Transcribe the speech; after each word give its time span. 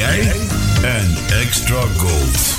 jij 0.00 0.32
en 0.82 1.16
Extra 1.40 1.80
Gold. 1.96 2.58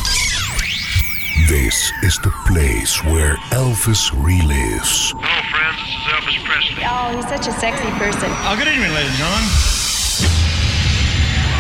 This 1.48 1.94
is 2.02 2.20
the 2.22 2.32
place 2.46 3.04
where 3.04 3.40
Elvis 3.50 4.12
relives. 4.24 5.14
Hello, 5.18 5.42
friends. 5.50 5.80
This 5.80 5.96
is 5.96 6.06
Elvis 6.14 6.44
Presley. 6.44 6.84
Oh, 6.86 7.16
he's 7.16 7.28
such 7.28 7.48
a 7.48 7.60
sexy 7.60 7.90
person. 7.98 8.30
Oh, 8.46 8.56
good 8.58 8.68
evening, 8.68 8.94
ladies 8.94 9.10
and 9.10 9.18
gentlemen. 9.18 9.50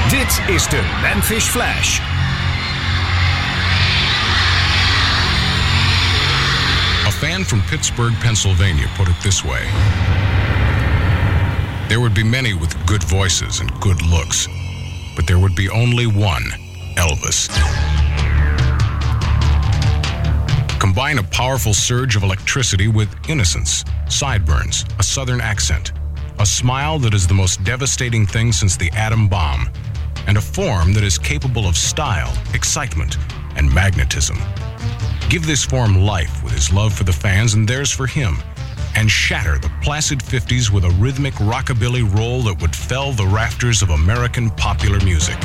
Dit 0.10 0.56
is 0.56 0.68
de 0.68 0.82
Memphis 1.02 1.46
Flash. 1.46 2.00
A 7.08 7.12
fan 7.12 7.44
from 7.44 7.62
Pittsburgh, 7.70 8.14
Pennsylvania 8.20 8.88
put 8.96 9.08
it 9.08 9.20
this 9.24 9.44
way 9.44 9.66
There 11.88 12.00
would 12.00 12.14
be 12.14 12.24
many 12.24 12.54
with 12.54 12.74
good 12.86 13.04
voices 13.04 13.60
and 13.60 13.70
good 13.80 14.02
looks, 14.02 14.48
but 15.16 15.28
there 15.28 15.40
would 15.40 15.56
be 15.56 15.70
only 15.70 16.08
one 16.08 16.44
Elvis. 16.96 17.50
Combine 20.80 21.20
a 21.20 21.24
powerful 21.24 21.74
surge 21.74 22.16
of 22.16 22.24
electricity 22.24 22.88
with 22.88 23.14
innocence, 23.30 23.86
sideburns, 24.10 24.84
a 25.00 25.04
southern 25.04 25.40
accent, 25.40 25.94
a 26.40 26.46
smile 26.46 26.98
that 27.00 27.14
is 27.14 27.28
the 27.28 27.34
most 27.34 27.64
devastating 27.64 28.26
thing 28.26 28.52
since 28.52 28.76
the 28.76 28.90
atom 28.92 29.28
bomb, 29.28 29.70
and 30.28 30.38
a 30.38 30.42
form 30.42 30.94
that 30.94 31.04
is 31.04 31.18
capable 31.18 31.68
of 31.68 31.78
style, 31.78 32.34
excitement, 32.54 33.18
and 33.56 33.74
magnetism. 33.74 34.38
Give 35.30 35.46
this 35.46 35.64
form 35.64 36.02
life 36.02 36.44
with 36.44 36.54
his 36.54 36.74
love 36.74 36.94
for 36.94 37.04
the 37.04 37.14
fans 37.14 37.54
and 37.54 37.68
theirs 37.68 37.92
for 37.92 38.08
him, 38.08 38.38
and 38.96 39.10
shatter 39.10 39.58
the 39.58 39.72
placid 39.82 40.20
50s 40.20 40.72
with 40.72 40.84
a 40.84 40.90
rhythmic 40.92 41.34
rockabilly 41.36 42.04
roll 42.18 42.42
that 42.44 42.62
would 42.62 42.76
fell 42.76 43.12
the 43.12 43.26
rafters 43.26 43.82
of 43.82 43.90
American 43.90 44.50
popular 44.52 45.00
music. 45.02 45.40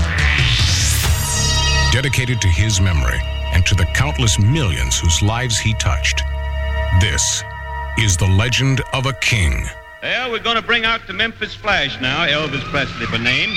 Dedicated 1.93 2.41
to 2.41 2.49
his 2.49 2.81
memory 2.81 3.21
and 3.53 3.65
to 3.67 3.75
the 3.75 3.87
countless 3.95 4.39
millions 4.39 4.99
whose 4.99 5.23
lives 5.23 5.59
he 5.59 5.75
touched, 5.75 6.23
this 7.01 7.43
is 7.99 8.17
the 8.17 8.27
legend 8.27 8.81
of 8.93 9.07
a 9.07 9.13
king. 9.15 9.65
Well, 10.03 10.31
we're 10.31 10.39
going 10.39 10.57
to 10.57 10.63
bring 10.63 10.85
out 10.85 11.07
the 11.07 11.13
Memphis 11.13 11.55
Flash 11.55 12.01
now, 12.01 12.27
Elvis 12.27 12.63
Presley 12.71 13.07
by 13.07 13.19
name. 13.19 13.51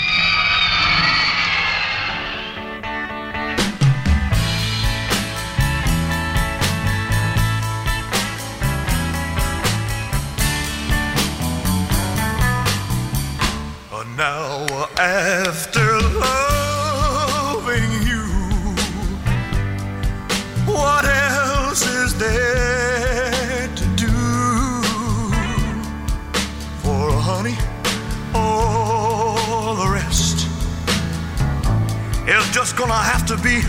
Is 32.29 32.49
just 32.51 32.75
gonna 32.77 32.93
have 32.93 33.25
to 33.25 33.35
be 33.37 33.61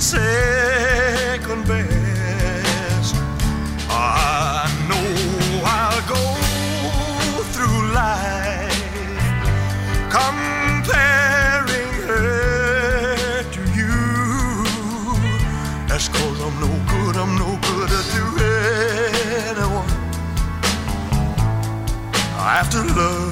second 0.00 1.66
best. 1.66 3.14
I 3.90 4.66
know 4.88 5.60
I'll 5.64 6.02
go 6.08 6.22
through 7.52 7.92
life 7.92 8.80
comparing 10.16 11.92
her 12.08 13.42
to 13.56 13.62
you. 13.78 13.96
That's 15.86 16.08
cause 16.08 16.40
I'm 16.40 16.56
no 16.60 16.72
good, 16.92 17.14
I'm 17.16 17.36
no 17.36 17.58
good 17.68 17.90
to 18.14 18.22
anyone. 19.50 19.90
After 22.38 22.82
loving 22.84 23.27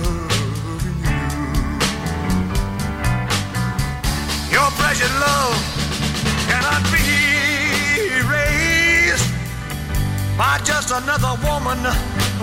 by 10.37 10.59
just 10.65 10.91
another 10.91 11.35
woman 11.43 11.79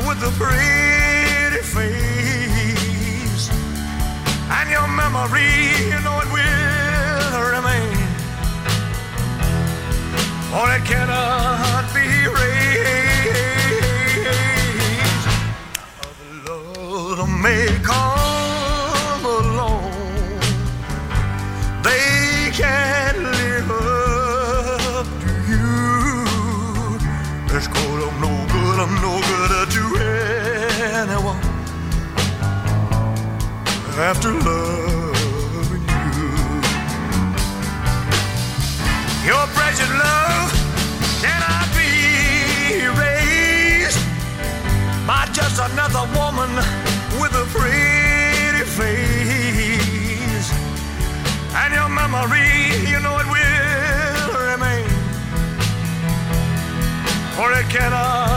with 0.08 0.24
a 0.24 0.32
pretty 0.38 1.62
face 1.62 3.50
and 4.50 4.70
your 4.70 4.88
memory, 4.88 5.52
you 5.92 6.00
know 6.02 6.20
it 6.24 6.30
will 6.34 7.42
remain. 7.56 7.98
For 10.50 10.66
it 10.76 10.84
cannot 10.86 11.86
be 11.94 12.06
erased. 12.26 12.74
Love 16.48 17.30
may 17.42 17.68
come 17.84 18.23
after 34.04 34.34
loving 34.34 35.88
you. 36.18 36.32
Your 39.30 39.46
precious 39.56 39.92
love 40.06 40.50
cannot 41.24 41.68
be 41.80 42.84
erased 42.84 44.04
by 45.08 45.24
just 45.32 45.58
another 45.72 46.04
woman 46.20 46.52
with 47.22 47.34
a 47.44 47.46
pretty 47.56 48.64
face. 48.78 50.50
And 51.62 51.74
your 51.74 51.88
memory, 51.88 52.52
you 52.92 53.00
know 53.00 53.16
it 53.24 53.28
will 53.36 54.34
remain, 54.52 54.90
for 57.38 57.48
it 57.54 57.70
cannot 57.70 58.33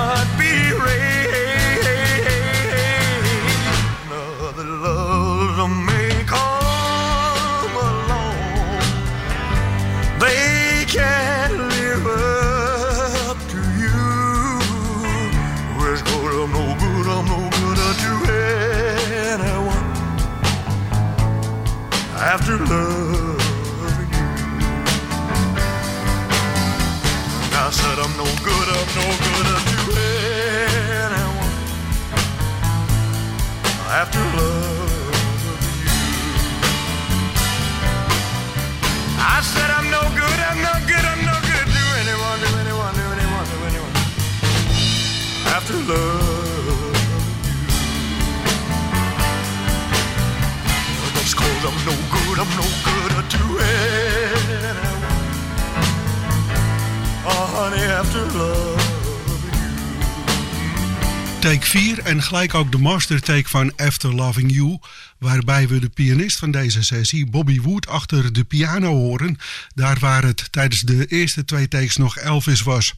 gelijk 62.27 62.55
ook 62.55 62.73
de 62.73 62.79
master 62.79 63.21
take 63.21 63.49
van 63.49 63.77
After 63.77 64.15
Loving 64.15 64.53
You, 64.53 64.79
waarbij 65.19 65.69
we 65.69 65.81
de 65.81 65.89
pianist 65.89 66.39
van 66.39 66.51
deze 66.51 66.83
sessie, 66.83 67.27
Bobby 67.27 67.61
Wood, 67.61 67.87
achter 67.89 68.33
de 68.33 68.45
piano 68.45 68.95
horen. 68.95 69.39
Daar 69.75 69.99
waar 69.99 70.23
het 70.23 70.53
tijdens 70.53 70.81
de 70.81 71.07
eerste 71.07 71.45
twee 71.45 71.69
takes 71.69 71.97
nog 71.97 72.17
Elvis 72.17 72.63
was. 72.63 72.95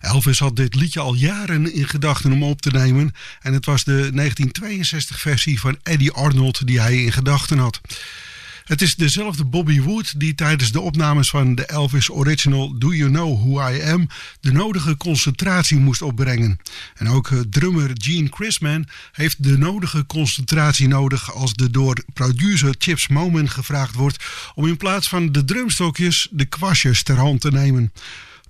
Elvis 0.00 0.38
had 0.38 0.56
dit 0.56 0.74
liedje 0.74 1.00
al 1.00 1.14
jaren 1.14 1.74
in 1.74 1.88
gedachten 1.88 2.32
om 2.32 2.42
op 2.42 2.60
te 2.60 2.70
nemen 2.70 3.14
en 3.40 3.52
het 3.52 3.64
was 3.64 3.84
de 3.84 3.92
1962 3.92 5.20
versie 5.20 5.60
van 5.60 5.78
Eddie 5.82 6.12
Arnold 6.12 6.66
die 6.66 6.80
hij 6.80 7.02
in 7.02 7.12
gedachten 7.12 7.58
had. 7.58 7.80
Het 8.70 8.82
is 8.82 8.94
dezelfde 8.94 9.44
Bobby 9.44 9.80
Wood 9.80 10.20
die 10.20 10.34
tijdens 10.34 10.72
de 10.72 10.80
opnames 10.80 11.30
van 11.30 11.54
de 11.54 11.66
Elvis 11.66 12.10
Original 12.10 12.78
Do 12.78 12.94
You 12.94 13.10
Know 13.10 13.40
Who 13.40 13.70
I 13.70 13.82
Am 13.82 14.08
de 14.40 14.52
nodige 14.52 14.96
concentratie 14.96 15.78
moest 15.78 16.02
opbrengen. 16.02 16.58
En 16.94 17.08
ook 17.08 17.30
eh, 17.30 17.38
drummer 17.38 17.90
Gene 17.94 18.28
Chrisman 18.30 18.88
heeft 19.12 19.42
de 19.42 19.58
nodige 19.58 20.06
concentratie 20.06 20.88
nodig 20.88 21.34
als 21.34 21.52
de 21.54 21.70
door 21.70 22.02
producer 22.12 22.74
Chips 22.78 23.08
Moman 23.08 23.48
gevraagd 23.48 23.94
wordt 23.94 24.24
om 24.54 24.66
in 24.66 24.76
plaats 24.76 25.08
van 25.08 25.32
de 25.32 25.44
drumstokjes 25.44 26.28
de 26.30 26.44
kwastjes 26.44 27.02
ter 27.02 27.16
hand 27.16 27.40
te 27.40 27.50
nemen. 27.50 27.92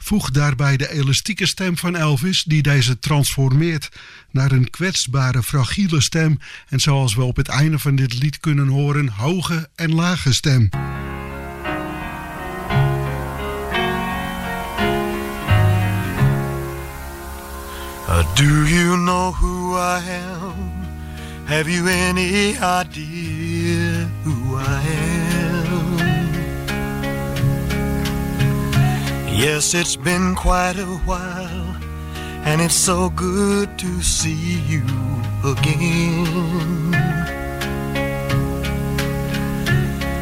Voeg 0.03 0.31
daarbij 0.31 0.77
de 0.77 0.93
elastieke 0.93 1.47
stem 1.47 1.77
van 1.77 1.97
Elvis, 1.97 2.43
die 2.43 2.63
deze 2.63 2.99
transformeert 2.99 3.89
naar 4.31 4.53
een 4.53 4.71
kwetsbare, 4.71 5.43
fragiele 5.43 6.01
stem. 6.01 6.39
En 6.69 6.81
zoals 6.81 7.15
we 7.15 7.23
op 7.23 7.37
het 7.37 7.49
einde 7.49 7.79
van 7.79 7.95
dit 7.95 8.23
lied 8.23 8.41
kunnen 8.41 8.69
horen, 8.69 9.09
hoge 9.09 9.69
en 9.75 9.95
lage 9.95 10.33
stem. 10.33 10.69
Uh, 18.09 18.35
do 18.35 18.65
you 18.65 18.97
know 18.97 19.33
who 19.33 19.77
I 19.77 20.01
am? 20.09 20.71
Have 21.45 21.69
you 21.69 21.89
any 21.89 22.57
idea 22.57 24.09
who 24.25 24.57
I 24.57 24.81
am? 24.83 25.00
Yes, 29.41 29.73
it's 29.73 29.97
been 29.97 30.35
quite 30.35 30.77
a 30.77 30.99
while, 31.09 31.75
and 32.45 32.61
it's 32.61 32.75
so 32.75 33.09
good 33.09 33.79
to 33.79 34.03
see 34.03 34.61
you 34.69 34.85
again. 35.43 36.93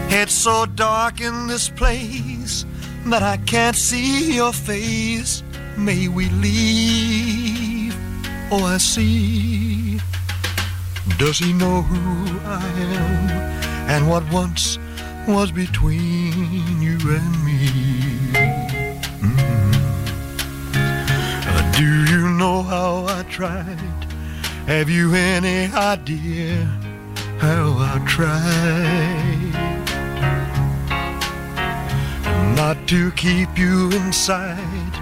It's 0.09 0.33
so 0.33 0.67
dark 0.67 1.21
in 1.21 1.49
this 1.49 1.69
place 1.69 2.65
that 3.07 3.25
I 3.25 3.39
can't 3.39 3.75
see 3.75 4.37
your 4.37 4.53
face. 4.53 5.43
May 5.77 6.07
we 6.07 6.29
leave? 6.29 7.97
Oh, 8.53 8.63
I 8.63 8.79
see. 8.79 9.99
Does 11.19 11.41
he 11.41 11.53
know 11.53 11.83
who 11.83 12.39
I 12.47 12.65
am 12.79 13.31
and 13.91 14.09
what 14.09 14.23
once 14.31 14.79
was 15.27 15.51
between 15.51 16.81
you 16.81 16.99
and 17.03 17.45
me? 17.45 18.68
Do 21.79 22.05
you 22.11 22.29
know 22.31 22.61
how 22.65 23.07
I 23.07 23.23
tried? 23.31 24.05
Have 24.67 24.91
you 24.91 25.15
any 25.15 25.73
idea 25.73 26.65
how 27.39 27.77
I 27.79 28.03
tried? 28.05 29.55
Not 32.57 32.77
to 32.89 33.13
keep 33.13 33.57
you 33.57 33.93
inside. 33.93 34.95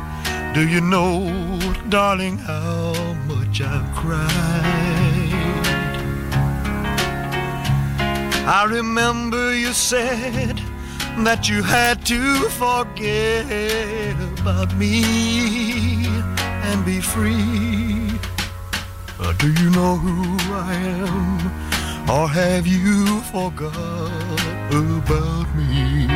Do 0.53 0.69
you 0.69 0.83
know, 0.83 1.31
darling, 1.89 2.37
how 2.37 2.93
much 3.27 3.63
I've 3.63 3.97
cried? 3.97 4.27
I 8.47 8.65
remember 8.69 9.57
you 9.57 9.73
said 9.73 10.61
that 11.25 11.49
you 11.49 11.63
had 11.63 12.05
to 12.05 12.51
forget 12.51 14.15
about 14.41 14.77
me 14.77 16.36
and 16.67 16.85
be 16.85 17.01
free. 17.01 18.11
Uh, 19.21 19.33
do 19.39 19.53
you 19.53 19.71
know 19.71 19.97
who 19.97 20.19
I 20.53 20.75
am? 20.75 22.11
Or 22.11 22.29
have 22.29 22.67
you 22.67 23.21
forgot 23.33 24.41
about 24.71 25.49
me? 25.57 26.07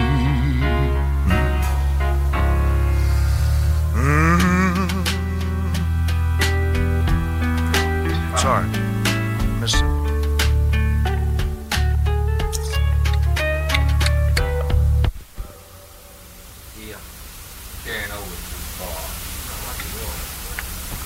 Mm. 3.94 4.90
Sorry. 8.38 8.68
Miss 9.60 9.74
Yeah, 16.78 17.00
carrying 17.84 18.12
over 18.12 18.36
too 18.50 18.62
far. 18.78 19.20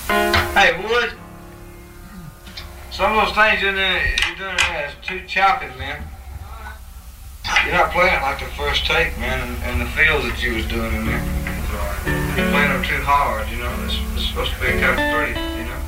Hey, 0.07 0.71
Wood. 0.83 1.11
Some 2.91 3.17
of 3.17 3.25
those 3.25 3.35
things 3.35 3.63
in 3.63 3.75
there 3.75 4.05
you're 4.05 4.35
doing 4.37 4.57
there 4.57 4.87
is 4.87 4.93
too 5.05 5.21
choppy, 5.27 5.67
man. 5.77 6.03
You're 7.63 7.73
not 7.73 7.91
playing 7.91 8.21
like 8.21 8.39
the 8.39 8.45
first 8.45 8.85
take, 8.85 9.17
man, 9.17 9.41
and, 9.47 9.63
and 9.63 9.81
the 9.81 9.85
feels 9.91 10.23
that 10.23 10.41
you 10.41 10.53
was 10.55 10.65
doing 10.67 10.93
in 10.93 11.05
there. 11.05 11.23
You're 12.37 12.49
playing 12.51 12.71
them 12.71 12.83
too 12.83 13.01
hard, 13.01 13.49
you 13.49 13.57
know. 13.57 13.73
It's, 13.85 13.97
it's 14.13 14.25
supposed 14.27 14.53
to 14.53 14.59
be 14.61 14.67
a 14.67 14.79
kind 14.79 14.93
of 14.93 14.99
pretty, 15.13 15.33
you 15.57 15.65
know. 15.65 15.81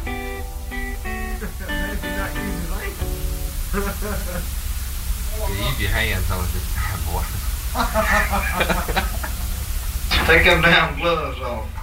Yeah, 5.48 5.70
use 5.70 5.80
your 5.80 5.92
hands 5.92 6.30
on 6.32 6.44
this 6.54 6.66
boy. 7.06 7.24
Take 10.26 10.44
them 10.46 10.62
damn 10.62 10.96
gloves 11.00 11.40
off. 11.42 11.77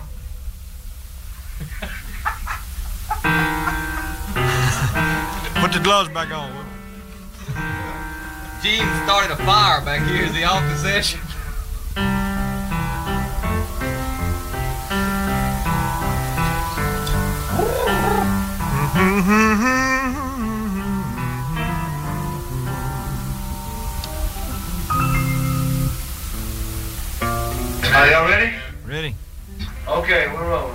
The 5.75 5.81
gloves 5.81 6.09
back 6.11 6.31
on. 6.31 6.55
Wood. 6.55 6.67
Gene 8.63 8.87
started 9.05 9.33
a 9.33 9.37
fire 9.45 9.85
back 9.85 10.07
here. 10.09 10.23
Is 10.23 10.35
he 10.35 10.45
off 10.45 10.63
the 10.63 10.77
session? 10.77 11.21
Eh? 11.97 12.15
Are 27.95 28.11
y'all 28.11 28.29
ready? 28.29 28.55
Ready? 28.87 29.15
Okay, 29.89 30.29
we're 30.29 30.49
rolling. 30.49 30.74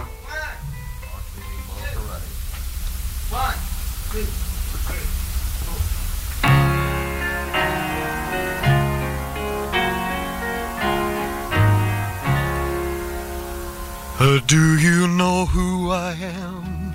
Uh, 14.30 14.40
do 14.46 14.78
you 14.78 15.08
know 15.08 15.48
who 15.48 15.90
I 15.90 16.14
am? 16.14 16.94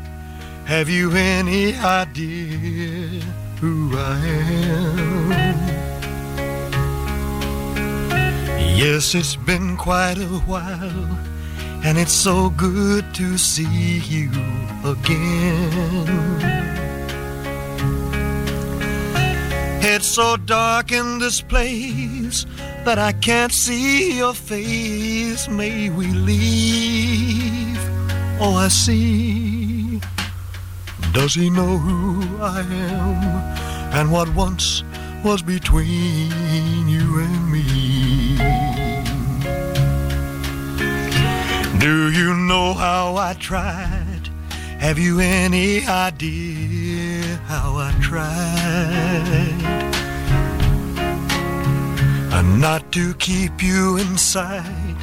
Have 0.66 0.88
you 0.88 1.10
any 1.16 1.74
idea 1.74 3.20
who 3.60 3.90
I 3.96 4.18
am? 4.78 5.30
Yes, 8.76 9.16
it's 9.16 9.34
been 9.34 9.76
quite 9.76 10.18
a 10.18 10.38
while, 10.46 11.18
and 11.84 11.98
it's 11.98 12.12
so 12.12 12.50
good 12.50 13.12
to 13.14 13.36
see 13.36 13.98
you 13.98 14.30
again. 14.84 16.06
It's 19.82 20.06
so 20.06 20.36
dark 20.36 20.92
in 20.92 21.18
this 21.18 21.40
place 21.40 22.46
that 22.84 22.98
I 22.98 23.12
can't 23.12 23.52
see 23.52 24.18
your 24.18 24.34
face. 24.34 25.48
May 25.48 25.90
we 25.90 26.06
leave? 26.06 27.78
Oh, 28.40 28.54
I 28.56 28.68
see. 28.68 30.00
Does 31.12 31.34
he 31.34 31.48
know 31.48 31.78
who 31.78 32.42
I 32.42 32.60
am 32.60 33.94
and 33.94 34.12
what 34.12 34.28
once 34.34 34.82
was 35.24 35.42
between 35.42 36.88
you 36.88 37.20
and 37.20 37.52
me? 37.52 38.36
Do 41.78 42.10
you 42.10 42.34
know 42.34 42.74
how 42.74 43.16
I 43.16 43.34
tried? 43.34 44.28
Have 44.78 44.98
you 44.98 45.20
any 45.20 45.86
idea 45.86 47.36
how 47.46 47.76
I 47.76 47.94
tried? 48.02 49.83
Not 52.56 52.92
to 52.92 53.14
keep 53.14 53.62
you 53.62 53.96
inside. 53.96 54.96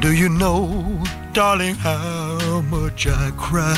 Do 0.00 0.12
you 0.12 0.28
know, 0.28 1.02
darling, 1.32 1.74
how 1.74 2.60
much 2.68 3.06
I 3.06 3.32
cried? 3.38 3.76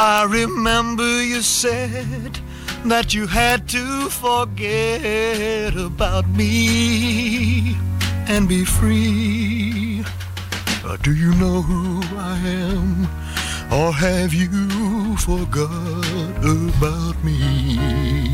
I 0.00 0.26
remember 0.28 1.22
you 1.22 1.42
said 1.42 2.40
that 2.86 3.14
you 3.14 3.28
had 3.28 3.68
to 3.68 4.10
forget 4.10 5.76
about 5.76 6.28
me 6.28 7.76
and 8.26 8.48
be 8.48 8.64
free. 8.64 10.04
Do 11.02 11.14
you 11.14 11.32
know 11.36 11.62
who 11.62 12.02
I 12.18 12.36
am? 12.38 13.06
Or 13.72 13.92
have 13.92 14.34
you 14.34 15.16
forgot 15.18 16.38
about 16.42 17.22
me? 17.24 18.33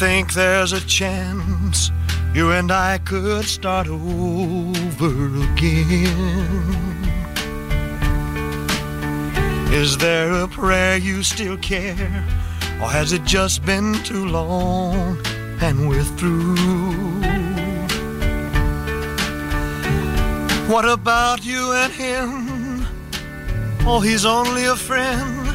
Think 0.00 0.32
there's 0.32 0.72
a 0.72 0.80
chance 0.86 1.90
you 2.34 2.52
and 2.52 2.72
I 2.72 2.98
could 2.98 3.44
start 3.44 3.86
over 3.86 5.12
again? 5.52 6.86
Is 9.72 9.98
there 9.98 10.32
a 10.32 10.48
prayer 10.48 10.96
you 10.96 11.22
still 11.22 11.58
care? 11.58 12.24
Or 12.80 12.88
has 12.88 13.12
it 13.12 13.24
just 13.24 13.64
been 13.64 13.92
too 14.04 14.26
long 14.26 15.18
and 15.60 15.88
we're 15.88 16.10
through? 16.18 16.56
What 20.72 20.86
about 20.88 21.44
you 21.44 21.72
and 21.72 21.92
him? 21.92 22.86
Oh, 23.86 24.00
he's 24.00 24.24
only 24.24 24.64
a 24.64 24.76
friend. 24.76 25.46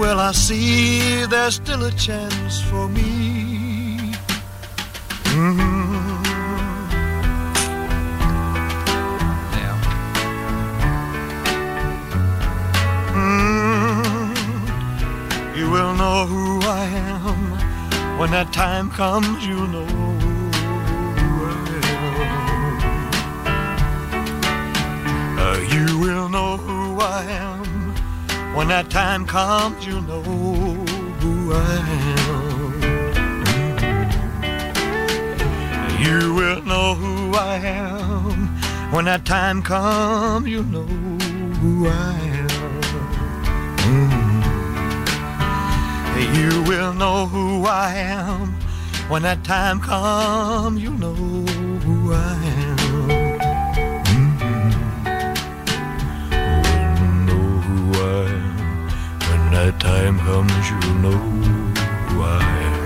Well, 0.00 0.18
I 0.18 0.32
see 0.32 1.26
there's 1.26 1.56
still 1.56 1.84
a 1.84 1.92
chance 1.92 2.62
for 2.62 2.88
me. 2.88 3.11
When 18.22 18.30
that 18.30 18.52
time 18.52 18.88
comes. 18.88 19.44
You'll 19.44 19.66
know. 19.66 19.86
Uh, 25.38 25.58
you 25.72 25.98
will 25.98 26.28
know 26.28 26.56
who 26.56 27.00
I 27.00 27.24
am 27.24 27.64
when 28.54 28.68
that 28.68 28.90
time 28.90 29.26
comes. 29.26 29.84
You'll 29.84 30.02
know 30.02 30.22
who 30.22 31.52
I 31.52 31.78
am. 32.16 32.21
You 36.02 36.34
will 36.34 36.62
know 36.62 36.94
who 36.96 37.32
I 37.36 37.58
am 37.58 38.48
when 38.92 39.04
that 39.04 39.24
time 39.24 39.62
comes. 39.62 40.48
You'll 40.48 40.64
know 40.64 40.82
who 40.82 41.86
I 41.86 42.18
am. 42.40 42.48
Mm. 43.86 44.42
You 46.36 46.62
will 46.64 46.92
know 46.94 47.26
who 47.26 47.66
I 47.66 47.94
am 47.94 48.54
when 49.08 49.22
that 49.22 49.44
time 49.44 49.78
comes. 49.80 50.82
You 50.82 50.90
know 50.90 51.14
who 51.14 52.12
I 52.12 52.34
am. 52.58 52.76
Mm. 54.10 54.76
Know 57.28 57.48
who 57.66 57.78
I 57.94 58.26
am 58.26 58.88
when 59.28 59.42
that 59.52 59.78
time 59.78 60.18
comes. 60.18 60.52
you'll 60.68 60.94
know 60.96 61.18
who 62.08 62.22
I 62.22 62.42
am. 62.42 62.82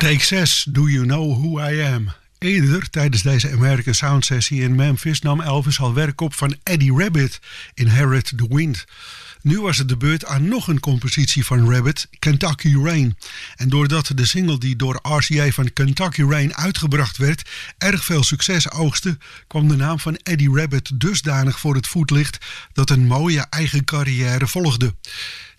Take 0.00 0.24
6, 0.24 0.64
Do 0.64 0.88
You 0.88 1.04
Know 1.04 1.34
Who 1.34 1.58
I 1.58 1.82
Am? 1.82 2.12
Eerder, 2.38 2.90
tijdens 2.90 3.22
deze 3.22 3.50
American 3.50 3.94
Sound 3.94 4.24
Sessie 4.24 4.62
in 4.62 4.74
Memphis, 4.74 5.20
nam 5.20 5.40
Elvis 5.40 5.80
al 5.80 5.94
werk 5.94 6.20
op 6.20 6.34
van 6.34 6.56
Eddie 6.62 6.92
Rabbit, 6.92 7.40
Inherit 7.74 8.32
the 8.36 8.46
Wind. 8.48 8.84
Nu 9.42 9.60
was 9.60 9.78
het 9.78 9.88
de 9.88 9.96
beurt 9.96 10.24
aan 10.24 10.48
nog 10.48 10.68
een 10.68 10.80
compositie 10.80 11.44
van 11.44 11.70
Rabbit, 11.72 12.08
Kentucky 12.18 12.76
Rain. 12.82 13.16
En 13.56 13.68
doordat 13.68 14.10
de 14.14 14.26
single 14.26 14.58
die 14.58 14.76
door 14.76 14.98
RCA 15.02 15.50
van 15.50 15.72
Kentucky 15.72 16.22
Rain 16.22 16.56
uitgebracht 16.56 17.16
werd, 17.16 17.50
erg 17.78 18.04
veel 18.04 18.24
succes 18.24 18.70
oogste, 18.70 19.18
kwam 19.46 19.68
de 19.68 19.76
naam 19.76 19.98
van 19.98 20.16
Eddie 20.16 20.54
Rabbit 20.54 21.00
dusdanig 21.00 21.58
voor 21.58 21.74
het 21.74 21.86
voetlicht 21.86 22.38
dat 22.72 22.90
een 22.90 23.06
mooie 23.06 23.46
eigen 23.50 23.84
carrière 23.84 24.46
volgde. 24.46 24.94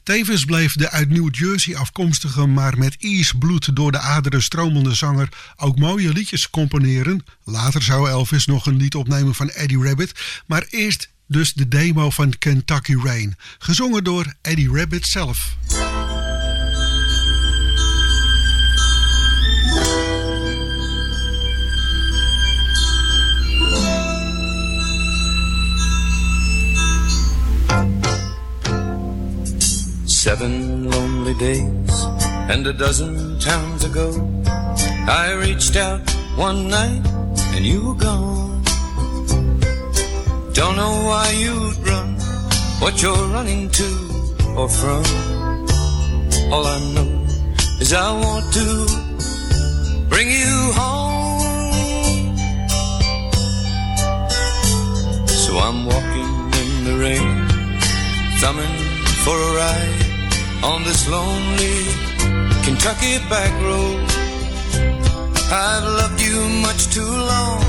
Tevens 0.03 0.45
bleef 0.45 0.75
de 0.75 0.89
uit 0.89 1.09
New 1.09 1.35
Jersey 1.35 1.75
afkomstige, 1.75 2.45
maar 2.45 2.77
met 2.77 2.95
Ier's 2.99 3.31
bloed 3.39 3.75
door 3.75 3.91
de 3.91 3.99
aderen 3.99 4.43
stromende 4.43 4.93
zanger 4.93 5.29
ook 5.55 5.79
mooie 5.79 6.13
liedjes 6.13 6.49
componeren. 6.49 7.25
Later 7.43 7.81
zou 7.81 8.09
Elvis 8.09 8.45
nog 8.45 8.65
een 8.65 8.77
lied 8.77 8.95
opnemen 8.95 9.35
van 9.35 9.49
Eddie 9.49 9.83
Rabbit, 9.83 10.41
maar 10.45 10.65
eerst 10.69 11.09
dus 11.27 11.53
de 11.53 11.67
demo 11.67 12.09
van 12.09 12.37
Kentucky 12.37 12.95
Rain, 13.03 13.35
gezongen 13.59 14.03
door 14.03 14.33
Eddie 14.41 14.71
Rabbit 14.73 15.07
zelf. 15.07 15.55
Seven 30.21 30.87
lonely 30.87 31.33
days 31.33 32.05
and 32.47 32.67
a 32.67 32.73
dozen 32.73 33.39
towns 33.39 33.83
ago, 33.83 34.07
I 35.09 35.31
reached 35.31 35.75
out 35.75 35.99
one 36.35 36.67
night 36.67 37.01
and 37.55 37.65
you 37.65 37.87
were 37.87 37.95
gone. 37.95 38.61
Don't 40.53 40.75
know 40.75 40.95
why 41.09 41.27
you'd 41.31 41.75
run, 41.89 42.13
what 42.81 43.01
you're 43.01 43.27
running 43.33 43.67
to 43.71 43.89
or 44.55 44.69
from. 44.69 45.03
All 46.53 46.67
I 46.67 46.79
know 46.93 47.25
is 47.81 47.91
I 47.91 48.11
want 48.13 48.53
to 48.53 48.67
bring 50.07 50.29
you 50.29 50.57
home. 50.77 52.37
So 55.25 55.57
I'm 55.57 55.83
walking 55.87 56.31
in 56.61 56.83
the 56.83 56.95
rain, 57.05 57.47
thumbing 58.37 58.77
for 59.25 59.35
a 59.35 59.55
ride 59.55 60.00
on 60.63 60.83
this 60.83 61.07
lonely 61.09 61.85
Kentucky 62.63 63.17
back 63.29 63.51
road. 63.63 64.05
I've 65.51 65.83
loved 65.83 66.21
you 66.21 66.37
much 66.61 66.87
too 66.93 67.13
long, 67.33 67.63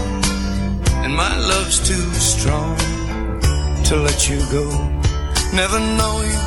and 1.05 1.15
my 1.15 1.37
love's 1.39 1.79
too 1.89 2.07
strong 2.15 2.77
to 3.85 3.97
let 3.97 4.29
you 4.29 4.39
go. 4.51 4.67
Never 5.53 5.81
knowing 5.81 6.39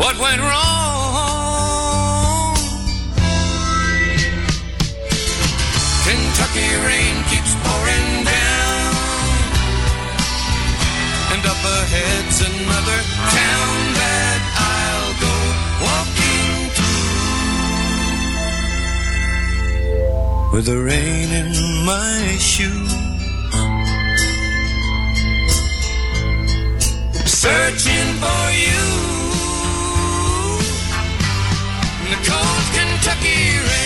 what 0.00 0.18
went 0.18 0.40
wrong. 0.40 0.74
Kentucky 6.06 6.68
rain 6.88 7.16
keeps 7.30 7.52
pouring 7.62 8.24
down, 8.24 8.94
and 11.32 11.42
up 11.52 11.62
ahead's 11.78 12.40
another 12.40 13.00
town 13.36 13.93
with 20.54 20.66
the 20.66 20.78
rain 20.78 21.30
in 21.32 21.50
my 21.84 22.36
shoes. 22.38 22.92
Searching 27.26 28.10
for 28.22 28.44
you 28.64 28.84
in 32.02 32.08
the 32.12 32.20
cold 32.28 32.64
Kentucky 32.72 33.58
rain. 33.58 33.83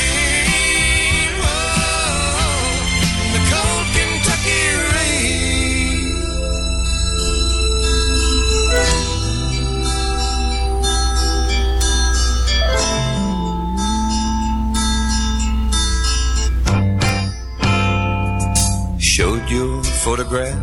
Your 19.50 19.82
photograph 20.04 20.58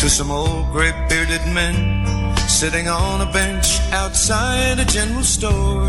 to 0.00 0.08
some 0.08 0.30
old 0.30 0.70
gray 0.72 0.92
bearded 1.08 1.44
men 1.52 2.06
sitting 2.48 2.88
on 2.88 3.20
a 3.20 3.32
bench 3.32 3.80
outside 3.92 4.78
a 4.78 4.84
general 4.84 5.22
store. 5.22 5.86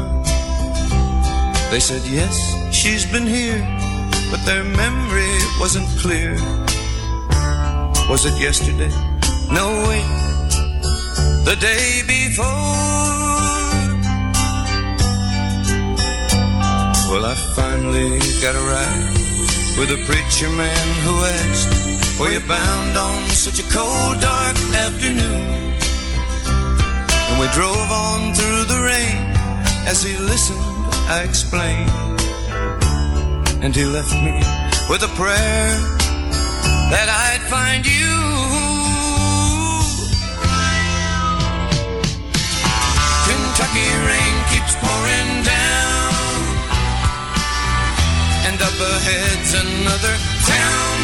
They 1.71 1.79
said, 1.79 2.01
Yes, 2.05 2.35
she's 2.71 3.05
been 3.05 3.25
here, 3.25 3.59
but 4.29 4.43
their 4.45 4.63
memory 4.63 5.37
wasn't 5.59 5.87
clear. 5.99 6.33
Was 8.09 8.25
it 8.25 8.39
yesterday? 8.39 8.91
No, 9.51 9.67
wait, 9.87 10.09
the 11.45 11.55
day 11.59 12.01
before. 12.05 12.45
Well, 17.09 17.25
I 17.25 17.35
finally 17.55 18.19
got 18.41 18.55
a 18.55 18.63
ride 18.73 19.19
with 19.79 19.89
a 19.91 20.03
preacher 20.05 20.49
man 20.49 20.87
who 21.05 21.13
asked, 21.23 22.08
where 22.19 22.33
you're 22.33 22.41
bound 22.41 22.97
on 22.97 23.29
such 23.29 23.59
a 23.59 23.67
cold, 23.71 24.19
dark 24.19 24.57
afternoon. 24.75 25.73
And 27.29 27.39
we 27.39 27.47
drove 27.55 27.89
on 27.89 28.33
through 28.35 28.63
the 28.65 28.79
rain. 28.83 29.23
As 29.87 30.03
he 30.03 30.17
listened, 30.17 30.59
I 31.07 31.23
explained. 31.23 31.89
And 33.63 33.73
he 33.73 33.85
left 33.85 34.11
me 34.11 34.35
with 34.89 35.01
a 35.03 35.11
prayer 35.15 35.71
that 36.91 37.07
I'd 37.07 37.43
find 37.47 37.85
you. 37.87 38.15
Kentucky 43.27 43.89
rain 44.09 44.35
keeps 44.51 44.75
pouring 44.83 45.31
down, 45.47 46.11
and 48.47 48.57
up 48.67 48.77
ahead's 48.93 49.53
another 49.53 50.15
town. 50.51 50.98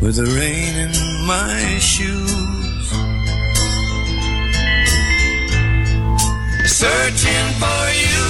With 0.00 0.16
the 0.16 0.24
rain 0.24 0.76
in 0.76 1.26
my 1.26 1.78
shoes. 1.78 2.88
Searching 6.66 7.46
for 7.60 7.84
you 8.04 8.26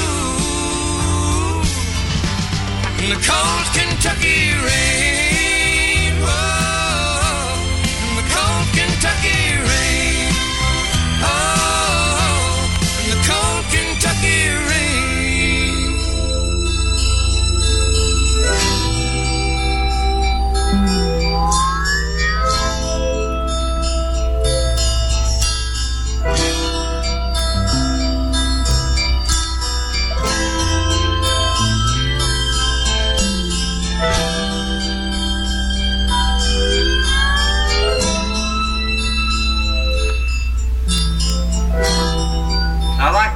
in 2.99 3.11
the 3.11 3.21
cold 3.25 3.67
Kentucky 3.73 4.53
rain. 4.67 5.20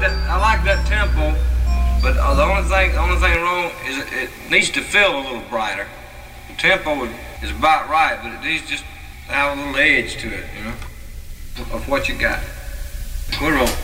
That. 0.05 0.31
I 0.31 0.39
like 0.39 0.65
that 0.65 0.87
tempo, 0.87 1.33
but 2.03 2.15
the 2.15 2.43
only 2.43 2.69
thing, 2.69 2.93
the 2.93 3.01
only 3.01 3.17
thing 3.17 3.41
wrong 3.41 3.71
is 3.87 3.99
it, 3.99 4.13
it 4.13 4.51
needs 4.51 4.71
to 4.71 4.81
feel 4.81 5.17
a 5.17 5.23
little 5.23 5.49
brighter. 5.49 5.87
The 6.49 6.55
tempo 6.55 7.05
is 7.43 7.51
about 7.51 7.89
right, 7.89 8.19
but 8.23 8.33
it 8.33 8.45
needs 8.45 8.69
just 8.69 8.85
to 9.27 9.33
have 9.33 9.57
a 9.57 9.61
little 9.61 9.77
edge 9.77 10.17
to 10.19 10.29
it, 10.29 10.45
you 10.57 10.65
know, 10.65 10.75
of 11.75 11.89
what 11.89 12.09
you 12.09 12.17
got. 12.19 12.41
We're. 13.41 13.84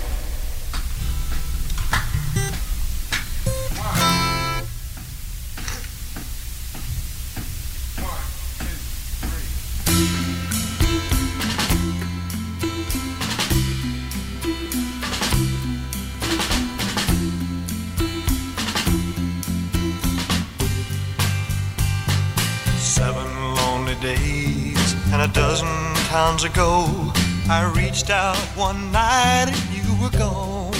I 27.53 27.65
reached 27.75 28.11
out 28.11 28.37
one 28.57 28.93
night 28.93 29.47
and 29.49 29.71
you 29.75 29.83
were 30.01 30.17
gone. 30.17 30.71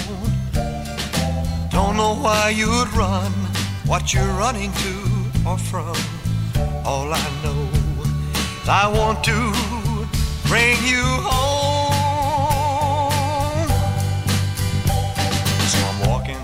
Don't 1.69 1.97
know 1.97 2.15
why 2.15 2.53
you'd 2.55 2.87
run, 2.95 3.33
what 3.85 4.13
you're 4.13 4.33
running 4.39 4.71
to 4.71 4.93
or 5.45 5.57
from. 5.57 5.93
All 6.85 7.13
I 7.13 7.27
know 7.43 7.67
is 8.61 8.69
I 8.69 8.87
want 8.87 9.21
to 9.25 9.51
bring 10.47 10.77
you 10.87 11.03
home. 11.27 11.51
So 15.71 15.77
I'm 15.89 15.99
walking 16.09 16.39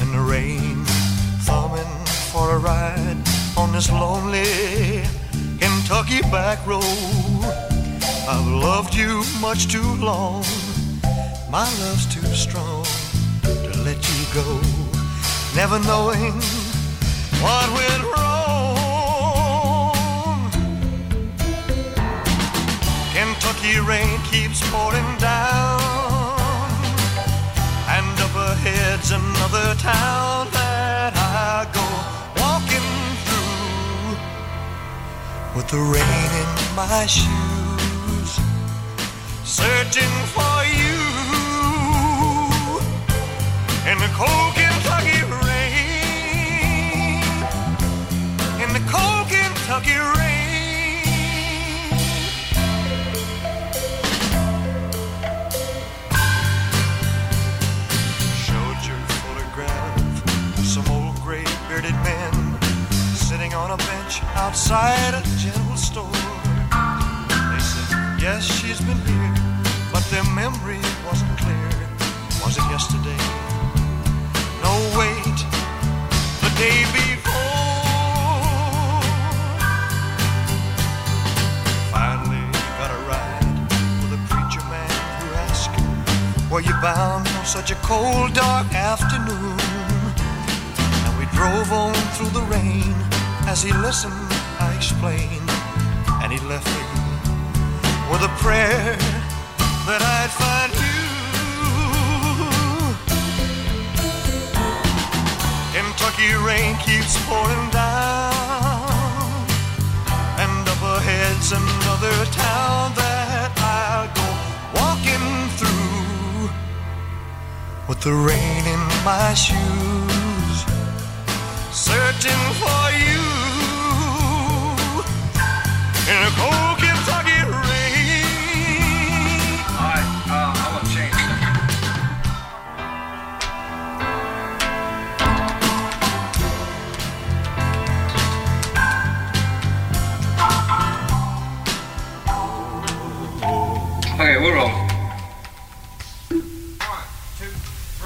in 0.00 0.10
the 0.10 0.22
rain, 0.22 0.86
thumbing 1.44 2.06
for 2.32 2.54
a 2.54 2.58
ride 2.58 3.18
on 3.58 3.72
this 3.72 3.90
lonely 3.90 5.02
Kentucky 5.60 6.22
back 6.32 6.66
road. 6.66 7.25
I've 8.28 8.46
loved 8.46 8.94
you 8.94 9.22
much 9.40 9.68
too 9.68 9.94
long. 9.96 10.44
My 11.48 11.68
love's 11.82 12.06
too 12.12 12.26
strong 12.34 12.84
to 13.42 13.72
let 13.84 13.96
you 14.10 14.26
go. 14.34 14.60
Never 15.54 15.78
knowing 15.78 16.32
what 17.40 17.66
went 17.78 18.02
wrong. 18.02 18.36
Kentucky 23.14 23.78
rain 23.80 24.18
keeps 24.30 24.60
pouring 24.70 25.16
down. 25.18 25.80
And 27.88 28.20
up 28.20 28.34
ahead's 28.34 29.12
another 29.12 29.74
town 29.76 30.48
that 30.50 31.12
I 31.14 31.64
go 31.72 31.86
walking 32.42 32.88
through 33.24 34.16
with 35.54 35.68
the 35.68 35.78
rain 35.78 36.30
in 36.42 36.50
my 36.74 37.06
shoes, 37.06 37.85
searching 39.56 40.12
for 40.34 40.58
you 40.78 41.15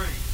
three. 0.01 0.30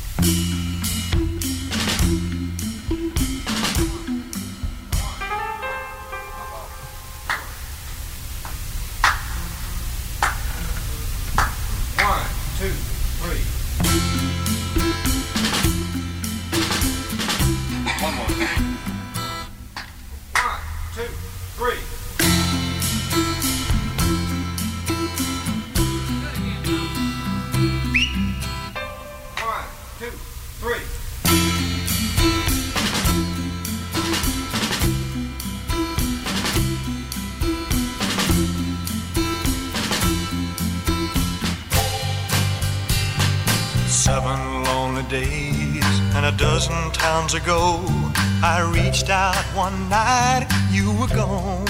I 48.57 48.63
reached 48.73 49.11
out 49.11 49.37
one 49.55 49.91
night, 49.91 50.47
you 50.71 50.91
were 50.99 51.09
gone. 51.09 51.67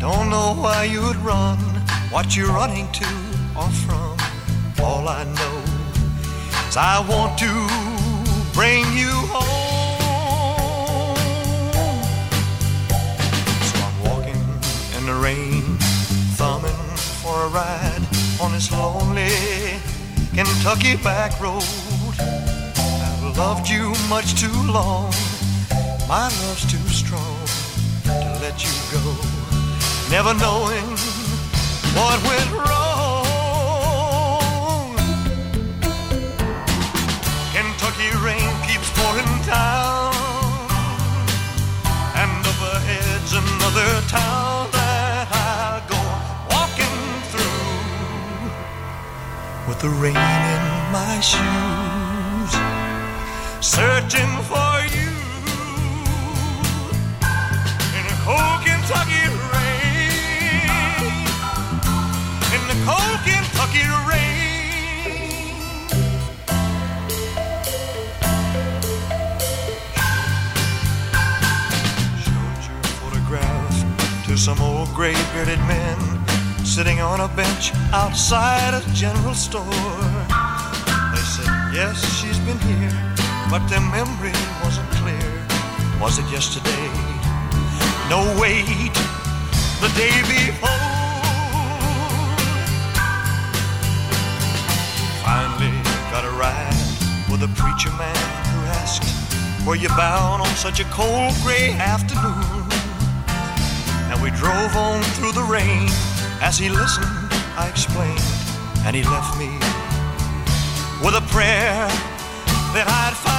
Don't 0.00 0.30
know 0.30 0.54
why 0.56 0.84
you'd 0.84 1.16
run, 1.16 1.58
what 2.08 2.34
you're 2.34 2.50
running 2.50 2.90
to 2.92 3.04
or 3.54 3.68
from. 3.84 4.16
All 4.82 5.06
I 5.06 5.24
know 5.24 5.58
is 6.66 6.78
I 6.78 7.04
want 7.06 7.36
to 7.44 7.52
bring 8.54 8.84
you 8.96 9.12
home. 9.28 9.44
So 13.68 13.76
I'm 13.84 13.98
walking 14.08 14.44
in 14.96 15.04
the 15.04 15.18
rain, 15.22 15.76
thumbing 16.38 16.86
for 17.20 17.44
a 17.44 17.48
ride 17.48 18.04
on 18.40 18.52
this 18.52 18.72
lonely 18.72 19.28
Kentucky 20.34 20.96
back 20.96 21.38
road. 21.38 21.87
Loved 23.38 23.68
you 23.68 23.94
much 24.08 24.34
too 24.34 24.58
long. 24.66 25.12
My 26.08 26.24
love's 26.42 26.66
too 26.68 26.88
strong 26.88 27.38
to 28.02 28.38
let 28.42 28.64
you 28.64 28.74
go. 28.90 29.14
Never 30.10 30.34
knowing 30.34 30.88
what 31.94 32.18
went 32.26 32.50
wrong. 32.50 33.26
Kentucky 37.54 38.10
rain 38.26 38.50
keeps 38.66 38.90
pouring 38.98 39.42
down. 39.46 40.12
And 42.18 42.44
up 42.44 42.60
ahead's 42.74 43.32
another 43.34 43.90
town 44.08 44.68
that 44.72 45.28
I 45.30 45.80
go 45.86 46.00
walking 46.54 46.98
through 47.30 47.62
with 49.68 49.78
the 49.80 49.90
rain 50.02 50.16
in 50.16 50.64
my 50.90 51.20
shoes, 51.20 51.87
searching 53.60 54.42
for 54.44 54.80
you 54.94 55.10
in 57.96 58.04
a 58.06 58.16
cold 58.24 58.60
Kentucky 58.64 59.26
rain, 59.52 61.02
in 62.54 62.62
the 62.68 62.76
cold 62.86 63.20
Kentucky 63.26 63.86
rain. 64.08 65.18
Showed 72.22 72.60
your 72.68 72.82
photograph 73.00 74.24
to 74.26 74.36
some 74.36 74.60
old 74.60 74.88
gray-bearded 74.94 75.58
men 75.66 75.98
sitting 76.64 77.00
on 77.00 77.20
a 77.20 77.28
bench 77.34 77.72
outside 77.92 78.74
a 78.74 78.80
general 78.94 79.34
store. 79.34 79.64
They 81.12 81.24
said, 81.24 81.50
yes, 81.74 81.98
she's 82.20 82.38
been 82.40 82.58
here, 82.60 83.07
but 83.50 83.66
their 83.68 83.80
memory 83.80 84.32
wasn't 84.62 84.88
clear. 84.90 85.46
Was 86.00 86.18
it 86.18 86.26
yesterday? 86.30 86.88
No, 88.10 88.20
wait, 88.40 88.92
the 89.80 89.88
day 89.96 90.12
before. 90.28 90.68
Finally 95.24 95.72
got 96.10 96.24
a 96.24 96.30
ride 96.36 96.72
with 97.30 97.42
a 97.42 97.50
preacher 97.56 97.90
man 97.96 98.16
who 98.52 98.60
asked, 98.80 99.04
Were 99.66 99.76
you 99.76 99.88
bound 99.88 100.42
on 100.42 100.54
such 100.56 100.80
a 100.80 100.84
cold 100.84 101.32
gray 101.42 101.72
afternoon? 101.72 102.68
And 104.10 104.22
we 104.22 104.30
drove 104.30 104.76
on 104.76 105.02
through 105.16 105.32
the 105.32 105.44
rain. 105.44 105.88
As 106.40 106.58
he 106.58 106.68
listened, 106.68 107.08
I 107.56 107.68
explained, 107.68 108.22
and 108.84 108.94
he 108.94 109.02
left 109.04 109.38
me 109.38 109.50
with 111.02 111.14
a 111.14 111.24
prayer 111.32 111.88
that 112.74 112.86
I'd 112.86 113.16
find 113.16 113.37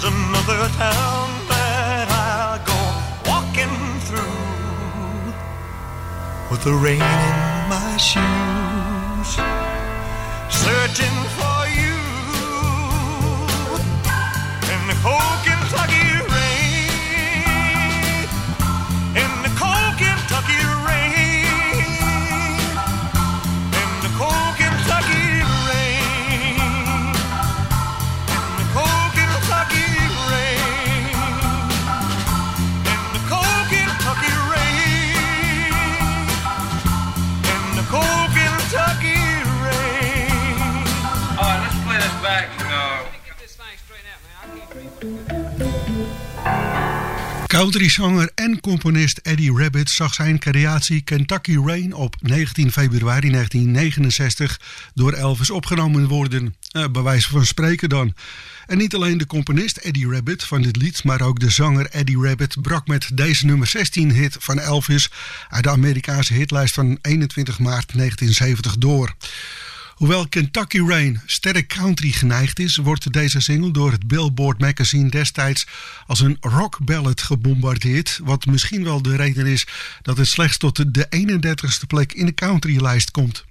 ahead's 0.00 0.04
another 0.04 0.68
town 0.76 1.28
that 1.48 2.08
I'll 2.10 2.58
go 2.64 3.30
walking 3.30 4.00
through 4.00 5.32
with 6.50 6.64
the 6.64 6.72
rain 6.72 7.00
in 7.00 7.68
my 7.68 7.96
shoes, 7.96 9.36
searching 10.48 11.16
for 11.36 11.49
Countryzanger 47.60 48.30
en 48.34 48.60
componist 48.60 49.18
Eddie 49.18 49.52
Rabbit 49.52 49.90
zag 49.90 50.14
zijn 50.14 50.38
creatie 50.38 51.00
Kentucky 51.00 51.56
Rain 51.64 51.94
op 51.94 52.16
19 52.20 52.72
februari 52.72 53.30
1969 53.30 54.60
door 54.94 55.12
Elvis 55.12 55.50
opgenomen 55.50 56.08
worden. 56.08 56.54
Eh, 56.72 56.84
bij 56.92 57.02
wijze 57.02 57.28
van 57.28 57.46
spreken 57.46 57.88
dan. 57.88 58.14
En 58.66 58.78
niet 58.78 58.94
alleen 58.94 59.18
de 59.18 59.26
componist 59.26 59.76
Eddie 59.76 60.10
Rabbit 60.10 60.44
van 60.44 60.62
dit 60.62 60.76
lied, 60.76 61.04
maar 61.04 61.20
ook 61.20 61.40
de 61.40 61.50
zanger 61.50 61.86
Eddie 61.86 62.22
Rabbit 62.22 62.62
brak 62.62 62.86
met 62.86 63.10
deze 63.14 63.46
nummer 63.46 63.66
16 63.66 64.12
hit 64.12 64.36
van 64.38 64.58
Elvis 64.58 65.10
uit 65.48 65.64
de 65.64 65.70
Amerikaanse 65.70 66.34
hitlijst 66.34 66.74
van 66.74 66.98
21 67.02 67.58
maart 67.58 67.92
1970 67.94 68.78
door. 68.78 69.14
Hoewel 70.00 70.28
Kentucky 70.28 70.78
Rain 70.78 71.20
sterk 71.26 71.68
country 71.68 72.10
geneigd 72.10 72.58
is, 72.58 72.76
wordt 72.76 73.12
deze 73.12 73.40
single 73.40 73.70
door 73.70 73.90
het 73.90 74.06
Billboard 74.06 74.58
magazine 74.58 75.10
destijds 75.10 75.66
als 76.06 76.20
een 76.20 76.36
rock 76.40 76.78
ballad 76.84 77.22
gebombardeerd. 77.22 78.20
Wat 78.22 78.46
misschien 78.46 78.84
wel 78.84 79.02
de 79.02 79.16
reden 79.16 79.46
is 79.46 79.66
dat 80.02 80.16
het 80.16 80.26
slechts 80.26 80.56
tot 80.56 80.94
de 80.94 81.06
31ste 81.16 81.86
plek 81.86 82.12
in 82.12 82.26
de 82.26 82.34
countrylijst 82.34 83.10
komt. 83.10 83.44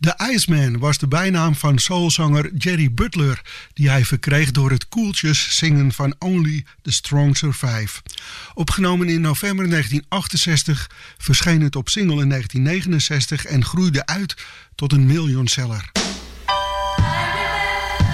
The 0.00 0.14
Iceman 0.32 0.78
was 0.78 0.98
de 0.98 1.08
bijnaam 1.08 1.54
van 1.54 1.78
soulzanger 1.78 2.54
Jerry 2.54 2.92
Butler, 2.92 3.42
die 3.72 3.90
hij 3.90 4.04
verkreeg 4.04 4.50
door 4.50 4.70
het 4.70 4.88
koeltjes 4.88 5.56
zingen 5.56 5.92
van 5.92 6.14
Only 6.18 6.64
the 6.82 6.92
Strong 6.92 7.36
Survive. 7.36 8.02
Opgenomen 8.54 9.08
in 9.08 9.20
november 9.20 9.68
1968 9.68 10.90
verscheen 11.18 11.60
het 11.60 11.76
op 11.76 11.88
single 11.88 12.22
in 12.22 12.28
1969 12.28 13.44
en 13.44 13.64
groeide 13.64 14.06
uit 14.06 14.34
tot 14.74 14.92
een 14.92 15.06
miljoenseller. 15.06 15.90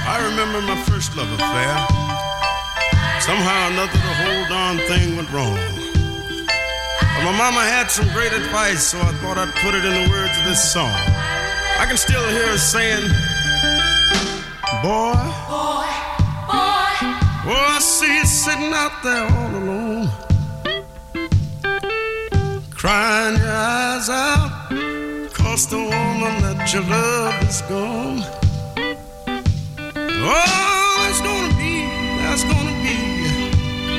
I 0.07 0.16
remember 0.29 0.62
my 0.62 0.77
first 0.77 1.14
love 1.14 1.42
affair. 1.42 1.87
Somehow 3.21 3.71
another, 3.71 4.01
the 4.01 4.14
whole 4.23 4.49
darn 4.49 4.77
thing 4.77 5.14
went 5.16 5.29
wrong. 5.31 5.59
But 7.14 7.25
my 7.25 7.37
mama 7.37 7.61
had 7.61 7.90
some 7.90 8.09
great 8.09 8.33
advice, 8.33 8.88
so 8.88 8.99
I 8.99 9.12
thought 9.21 9.38
I'd 9.38 9.55
put 9.62 9.75
it 9.75 9.85
in 9.85 9.92
the 9.92 10.11
words 10.11 10.38
of 10.38 10.45
this 10.45 10.73
song. 10.73 11.41
I 11.80 11.85
can 11.87 11.96
still 11.96 12.26
hear 12.30 12.48
her 12.48 12.58
saying, 12.58 13.08
Boy, 14.82 15.14
Boy, 15.48 15.88
boy, 16.48 16.94
oh, 17.50 17.74
I 17.74 17.78
see 17.80 18.16
you 18.18 18.24
sitting 18.26 18.72
out 18.72 19.02
there 19.02 19.24
all 19.30 19.54
alone, 19.62 20.08
crying 22.70 23.37
your 23.38 23.50
eyes 23.50 24.08
out, 24.08 24.50
cause 25.32 25.66
the 25.68 25.78
woman 25.78 26.35
that 26.42 26.72
you 26.72 26.80
love 26.82 27.35
is 27.48 27.61
gone. 27.62 28.22
Oh, 30.24 30.96
there's 31.02 31.20
gonna 31.20 31.54
be, 31.58 31.74
there's 32.22 32.44
gonna 32.44 32.76
be 32.87 32.96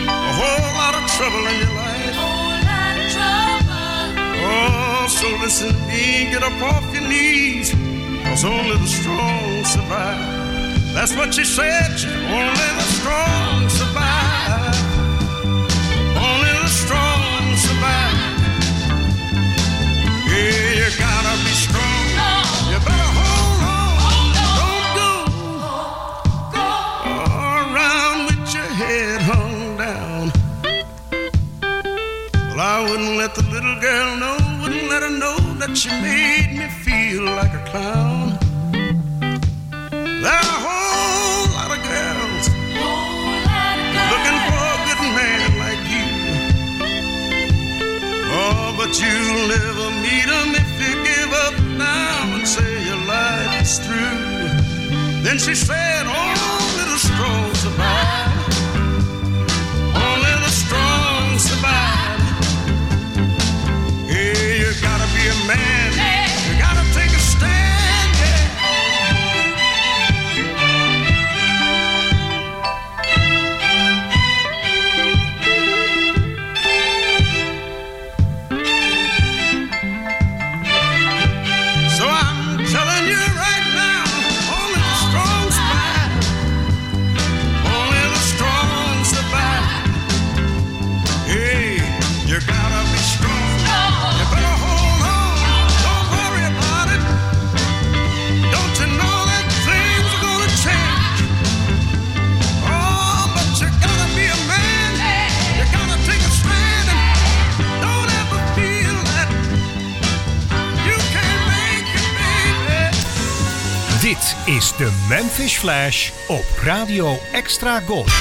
a 0.07 0.31
whole 0.39 0.69
lot 0.81 0.93
of 0.99 1.03
trouble 1.15 1.43
in 1.51 1.55
your 1.63 1.73
life. 1.83 2.15
whole 2.15 2.59
lot 2.71 2.95
of 2.97 3.07
trouble. 3.15 4.43
Oh, 4.45 5.07
so 5.09 5.27
listen 5.43 5.69
to 5.69 5.79
me, 5.87 5.92
get 6.33 6.41
up 6.41 6.61
off 6.63 6.91
your 6.91 7.07
knees, 7.07 7.69
cause 8.23 8.43
only 8.43 8.75
the 8.77 8.87
strong 8.87 9.63
survive. 9.63 10.93
That's 10.95 11.15
what 11.15 11.31
she 11.31 11.45
said, 11.45 11.95
she, 11.95 12.07
only 12.07 12.69
the 12.79 12.87
strong 12.97 13.69
survive. 13.69 14.22
found. 37.73 38.37
There 40.23 40.39
are 40.41 40.53
a 40.57 40.61
whole 40.67 41.45
lot 41.57 41.69
of 41.75 41.81
girls, 41.93 42.45
looking 44.11 44.39
for 44.47 44.61
a 44.73 44.79
good 44.87 45.03
man 45.17 45.49
like 45.63 45.83
you. 45.93 46.07
Oh, 48.29 48.75
but 48.77 48.91
you'll 49.01 49.47
never 49.57 49.87
meet 50.05 50.29
him 50.37 50.49
if 50.63 50.71
you 50.83 50.93
give 51.09 51.31
up 51.45 51.55
now 51.75 52.35
and 52.35 52.45
say 52.47 52.71
your 52.85 53.01
life 53.07 53.53
is 53.63 53.79
through. 53.79 54.21
Then 55.25 55.39
she 55.39 55.55
said, 55.55 56.03
Oh, 56.05 56.42
Dit 114.33 114.55
is 114.55 114.73
de 114.77 114.91
Memphis 115.09 115.57
Flash 115.57 116.09
op 116.27 116.43
Radio 116.63 117.17
Extra 117.31 117.79
Gold. 117.79 118.11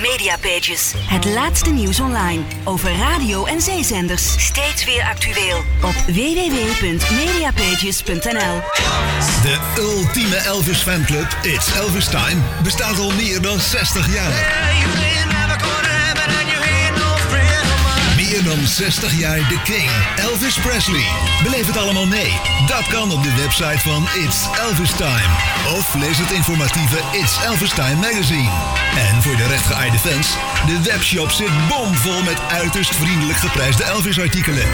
Mediapages. 0.00 0.92
Het 0.96 1.24
laatste 1.24 1.70
nieuws 1.70 2.00
online 2.00 2.42
over 2.64 2.96
radio 2.96 3.44
en 3.44 3.60
zeezenders. 3.60 4.44
Steeds 4.44 4.84
weer 4.84 5.02
actueel 5.02 5.56
op 5.82 5.94
www.mediapages.nl. 6.06 8.60
De 9.42 9.58
ultieme 9.78 10.36
Elvis 10.36 10.78
fanclub 10.78 11.36
It's 11.42 11.74
Elvis 11.74 12.08
Time 12.08 12.40
bestaat 12.62 12.98
al 12.98 13.12
meer 13.12 13.42
dan 13.42 13.60
60 13.60 14.14
jaar. 14.14 15.07
Meer 18.42 18.56
dan 18.56 18.66
60 18.66 19.18
jaar 19.18 19.36
de 19.36 19.60
King, 19.64 19.90
Elvis 20.16 20.58
Presley. 20.58 21.04
Beleef 21.42 21.66
het 21.66 21.76
allemaal 21.76 22.06
mee. 22.06 22.32
Dat 22.66 22.86
kan 22.86 23.12
op 23.12 23.22
de 23.22 23.34
website 23.34 23.78
van 23.78 24.06
It's 24.24 24.46
Elvis 24.60 24.90
Time. 24.90 25.28
Of 25.76 25.94
lees 25.94 26.18
het 26.18 26.30
informatieve 26.30 26.96
It's 27.12 27.36
Elvis 27.44 27.70
Time 27.70 27.94
magazine. 27.94 28.50
En 28.96 29.22
voor 29.22 29.36
de 29.36 29.46
rechtgeaarde 29.46 29.98
fans, 29.98 30.28
de 30.66 30.90
webshop 30.90 31.30
zit 31.30 31.68
bomvol 31.68 32.22
met 32.22 32.40
uiterst 32.50 32.94
vriendelijk 32.94 33.38
geprijsde 33.38 33.84
Elvis 33.84 34.20
artikelen. 34.20 34.64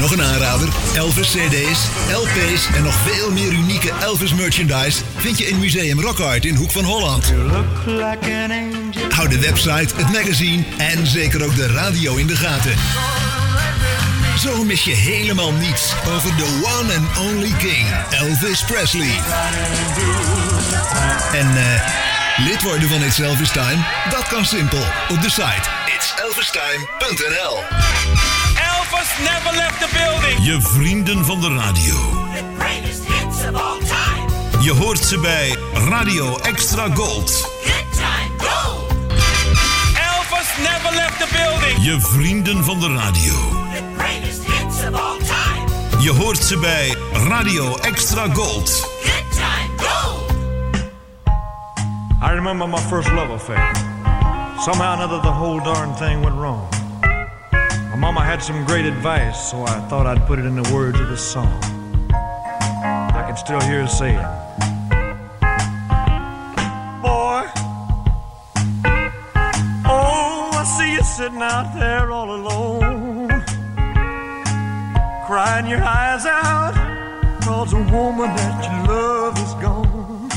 Nog 0.00 0.10
een 0.12 0.22
aanrader, 0.22 0.68
Elvis 0.94 1.30
CD's, 1.30 1.80
LP's 2.12 2.66
en 2.76 2.82
nog 2.82 2.94
veel 2.94 3.32
meer 3.32 3.52
unieke 3.52 3.92
Elvis 4.00 4.34
merchandise 4.34 5.02
vind 5.16 5.38
je 5.38 5.48
in 5.48 5.58
Museum 5.58 6.00
Rock 6.00 6.20
Art 6.20 6.44
in 6.44 6.54
Hoek 6.54 6.70
van 6.70 6.84
Holland. 6.84 7.32
Hou 9.12 9.28
de 9.28 9.38
website, 9.40 9.94
het 9.96 10.12
magazine 10.12 10.64
en 10.76 11.06
zeker 11.06 11.44
ook 11.44 11.56
de 11.56 11.66
radio 11.66 12.16
in 12.16 12.26
de 12.26 12.36
gaten. 12.36 12.74
Zo 14.38 14.64
mis 14.64 14.84
je 14.84 14.94
helemaal 14.94 15.52
niets 15.52 15.92
over 16.14 16.36
de 16.36 16.60
one 16.78 16.94
and 16.94 17.18
only 17.18 17.52
king, 17.58 17.86
Elvis 18.10 18.64
Presley. 18.64 19.20
En 21.32 21.56
eh, 21.56 22.44
lid 22.44 22.62
worden 22.62 22.88
van 22.88 23.02
It's 23.02 23.18
Elvis 23.18 23.50
Time? 23.50 23.78
Dat 24.10 24.28
kan 24.28 24.44
simpel 24.44 24.82
op 25.08 25.22
de 25.22 25.30
site 25.30 25.68
itselvistime.nl. 25.96 27.56
Elvis 28.54 29.08
never 29.18 29.56
left 29.56 29.78
the 29.78 29.88
building. 29.92 30.46
Je 30.46 30.60
vrienden 30.60 31.24
van 31.24 31.40
de 31.40 31.48
radio. 31.48 31.96
Greatest 32.58 33.02
hits 33.06 33.36
of 33.36 33.60
all 33.60 33.78
time. 33.78 34.62
Je 34.62 34.72
hoort 34.72 35.04
ze 35.04 35.18
bij 35.18 35.56
Radio 35.74 36.38
Extra 36.38 36.88
Gold. 36.94 37.51
Elvis 40.52 40.64
never 40.64 40.96
left 40.96 41.18
the 41.18 41.28
building. 41.32 41.84
Je 41.84 42.00
vrienden 42.00 42.64
van 42.64 42.80
de 42.80 42.94
radio. 42.94 43.32
The 43.74 43.82
greatest 43.96 44.44
hits 44.44 44.84
of 44.88 45.00
all 45.00 45.18
time. 45.18 46.00
Je 46.00 46.10
hoort 46.10 46.38
ze 46.38 46.58
bij 46.58 46.96
Radio 47.28 47.76
Extra 47.76 48.28
Gold. 48.32 48.70
Good 48.70 49.30
time, 49.30 49.76
go. 49.76 50.26
I 52.26 52.34
remember 52.34 52.68
my 52.68 52.78
first 52.80 53.12
love 53.12 53.32
affair. 53.32 53.70
Somehow 54.58 54.98
or 54.98 55.02
another, 55.02 55.20
the 55.20 55.32
whole 55.32 55.60
darn 55.60 55.94
thing 55.94 56.22
went 56.22 56.36
wrong. 56.36 56.68
My 57.90 57.96
mama 57.96 58.20
had 58.20 58.42
some 58.42 58.64
great 58.64 58.84
advice, 58.84 59.50
so 59.50 59.62
I 59.62 59.88
thought 59.88 60.06
I'd 60.06 60.26
put 60.26 60.38
it 60.38 60.44
in 60.44 60.62
the 60.62 60.74
words 60.74 61.00
of 61.00 61.08
this 61.08 61.32
song. 61.32 61.60
I 63.14 63.22
can 63.26 63.36
still 63.36 63.60
hear 63.60 63.80
her 63.80 63.88
say 63.88 64.14
sitting 71.16 71.42
out 71.42 71.74
there 71.78 72.10
all 72.10 72.34
alone, 72.34 73.28
crying 75.26 75.66
your 75.66 75.84
eyes 75.84 76.24
out, 76.24 76.72
cause 77.42 77.74
a 77.74 77.82
woman 77.92 78.34
that 78.34 78.64
you 78.64 78.88
love 78.88 79.36
is 79.36 79.52
gone. 79.60 80.30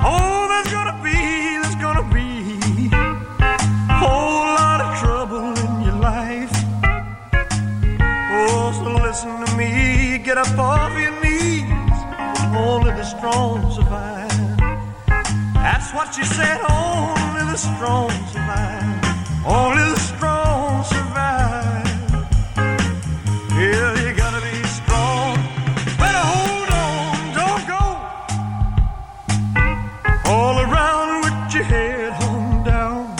Oh, 0.00 0.46
there's 0.50 0.72
gonna 0.72 1.02
be, 1.02 1.18
there's 1.58 1.74
gonna 1.82 2.06
be 2.14 2.94
a 2.94 3.96
whole 3.98 4.54
lot 4.54 4.80
of 4.86 4.96
trouble 5.00 5.50
in 5.66 5.82
your 5.82 5.98
life. 5.98 6.52
Oh, 8.30 8.70
so 8.78 9.02
listen 9.02 9.44
to 9.44 9.56
me, 9.56 10.18
get 10.24 10.38
up 10.38 10.56
off 10.60 10.92
your 10.96 11.10
knees. 11.24 11.66
Only 12.54 12.92
the 12.92 13.02
strong 13.02 13.68
survive. 13.72 14.30
That's 15.54 15.92
what 15.92 16.14
she 16.14 16.22
said, 16.22 16.60
only 16.70 17.50
the 17.50 17.56
strong 17.56 18.10
survive. 18.30 18.99
Only 19.46 19.82
the 19.82 19.98
strong 19.98 20.84
survive. 20.84 21.86
Yeah, 23.56 23.90
you 24.02 24.12
gotta 24.14 24.40
be 24.42 24.62
strong. 24.68 25.36
Better 25.98 26.24
hold 26.32 26.70
on, 26.84 27.16
don't 27.40 27.64
go 27.74 27.82
all 30.30 30.56
around 30.60 31.22
with 31.24 31.54
your 31.54 31.64
head 31.64 32.12
hung 32.20 32.64
down. 32.64 33.16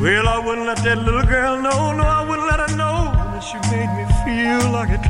Well, 0.00 0.28
I 0.28 0.38
wouldn't 0.44 0.66
let 0.66 0.78
that 0.84 0.98
little 0.98 1.24
girl 1.24 1.60
know, 1.62 1.92
no, 1.92 2.04
I 2.04 2.28
wouldn't 2.28 2.46
let 2.46 2.60
her 2.60 2.76
know 2.76 3.10
that 3.32 3.40
she 3.40 3.56
made 3.72 3.90
me 3.96 4.04
feel 4.24 4.70
like 4.70 4.90
a 4.90 5.04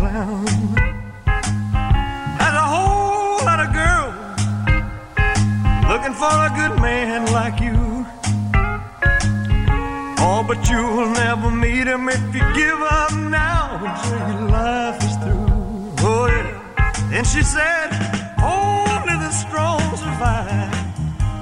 you'll 10.68 11.10
never 11.10 11.50
meet 11.50 11.86
him 11.86 12.08
if 12.08 12.34
you 12.34 12.44
give 12.54 12.80
up 12.80 13.12
now 13.14 13.80
until 13.82 14.18
your 14.30 14.48
life 14.50 15.02
is 15.02 15.16
through. 15.16 16.06
Oh, 16.06 16.26
yeah. 16.26 17.16
And 17.16 17.26
she 17.26 17.42
said, 17.42 17.88
Only 18.42 19.16
the 19.24 19.30
strong 19.30 19.80
survive. 19.96 20.74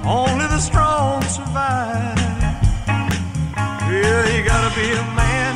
Only 0.05 0.47
the 0.47 0.59
strong 0.59 1.21
survive. 1.23 2.17
Yeah, 3.93 4.35
you 4.35 4.43
gotta 4.43 4.71
be 4.75 4.87
a 4.91 5.05
man. 5.15 5.53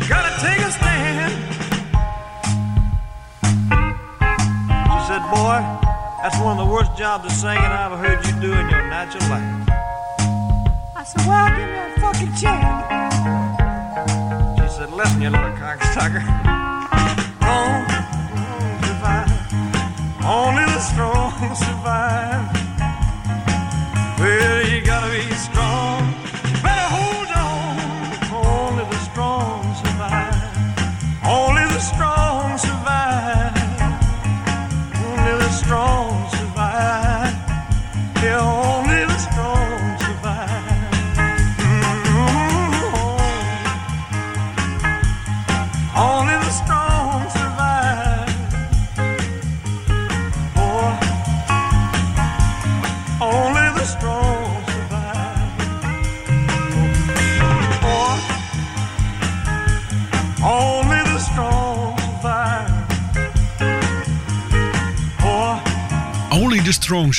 you 0.00 0.08
Gotta 0.08 0.32
take 0.40 0.60
a 0.60 0.70
stand. 0.70 1.32
She 4.90 5.00
said, 5.08 5.22
Boy, 5.30 5.58
that's 6.22 6.38
one 6.40 6.58
of 6.58 6.66
the 6.66 6.72
worst 6.72 6.96
jobs 6.96 7.24
of 7.26 7.32
singing 7.32 7.58
I've 7.62 7.92
ever 7.92 7.96
heard 7.96 8.24
you 8.26 8.32
do 8.40 8.52
in 8.52 8.68
your 8.70 8.82
natural 8.88 9.28
life. 9.28 9.68
I 10.96 11.04
said, 11.04 11.26
Well, 11.26 11.48
give 11.56 11.68
me 11.68 11.78
a 11.78 12.00
fucking 12.00 12.34
chance. 12.40 12.53
Little 15.76 16.53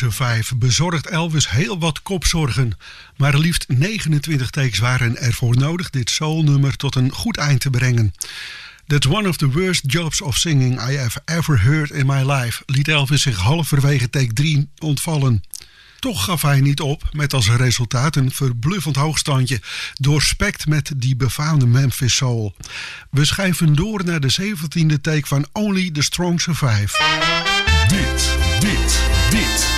2005 0.09 0.53
bezorgt 0.57 1.07
Elvis 1.07 1.49
heel 1.49 1.79
wat 1.79 2.01
kopzorgen. 2.01 2.77
Maar 3.17 3.37
liefst 3.37 3.65
29 3.67 4.49
takes 4.49 4.79
waren 4.79 5.17
ervoor 5.17 5.57
nodig 5.57 5.89
dit 5.89 6.09
soulnummer 6.09 6.75
tot 6.75 6.95
een 6.95 7.11
goed 7.11 7.37
eind 7.37 7.59
te 7.59 7.69
brengen. 7.69 8.13
That's 8.87 9.07
one 9.07 9.29
of 9.29 9.37
the 9.37 9.51
worst 9.51 9.83
jobs 9.91 10.21
of 10.21 10.35
singing 10.35 10.89
I 10.89 10.97
have 10.97 11.21
ever 11.25 11.61
heard 11.61 11.89
in 11.89 12.05
my 12.05 12.31
life, 12.31 12.63
liet 12.65 12.87
Elvis 12.87 13.21
zich 13.21 13.37
halverwege 13.37 14.09
take 14.09 14.33
3 14.33 14.69
ontvallen. 14.77 15.43
Toch 15.99 16.23
gaf 16.23 16.41
hij 16.41 16.61
niet 16.61 16.81
op, 16.81 17.03
met 17.11 17.33
als 17.33 17.49
resultaat 17.49 18.15
een 18.15 18.31
verbluffend 18.31 18.95
hoogstandje, 18.95 19.61
doorspekt 19.93 20.67
met 20.67 20.91
die 20.95 21.15
befaamde 21.15 21.65
Memphis 21.65 22.15
Soul. 22.15 22.55
We 23.09 23.25
schuiven 23.25 23.75
door 23.75 24.03
naar 24.05 24.19
de 24.19 24.35
17e 24.41 25.01
take 25.01 25.27
van 25.27 25.45
Only 25.51 25.91
the 25.91 26.01
Strong 26.01 26.41
Survive. 26.41 27.03
Dit, 27.87 28.35
dit, 28.59 29.01
dit 29.29 29.74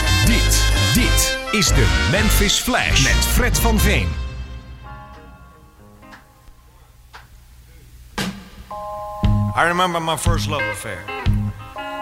dit, 0.98 1.06
dit 1.06 1.38
is 1.52 1.68
de 1.68 2.08
Memphis 2.12 2.60
Flash 2.60 3.04
met 3.04 3.26
Fred 3.26 3.60
van 3.60 3.80
Veen. 3.80 4.08
I 9.56 9.64
remember 9.68 10.00
my 10.00 10.18
first 10.18 10.48
love 10.48 10.64
affair. 10.72 11.04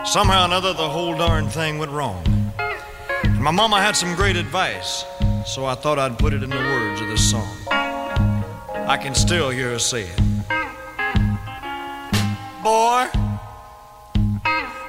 Somehow 0.03 0.41
or 0.41 0.45
another, 0.45 0.73
the 0.73 0.89
whole 0.89 1.17
darn 1.17 1.49
thing 1.49 1.79
went 1.79 1.91
wrong. 1.91 2.21
And 3.23 3.41
my 3.41 3.51
mama 3.51 3.81
had 3.81 3.95
some 3.95 4.15
great 4.15 4.35
advice, 4.35 5.05
so 5.45 5.65
I 5.65 5.75
thought 5.75 5.97
I'd 5.97 6.17
put 6.17 6.33
it 6.33 6.43
in 6.43 6.49
the 6.49 6.55
words 6.55 7.01
of 7.01 7.07
this 7.07 7.29
song. 7.29 7.47
I 8.87 8.97
can 9.01 9.15
still 9.15 9.49
hear 9.49 9.71
her 9.71 9.79
say 9.79 10.03
it. 10.03 10.19
Boy, 12.63 13.07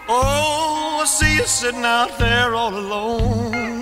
oh, 0.09 1.01
I 1.03 1.05
see 1.07 1.37
you 1.37 1.47
sitting 1.47 1.85
out 1.85 2.19
there 2.19 2.55
all 2.55 2.75
alone, 2.75 3.76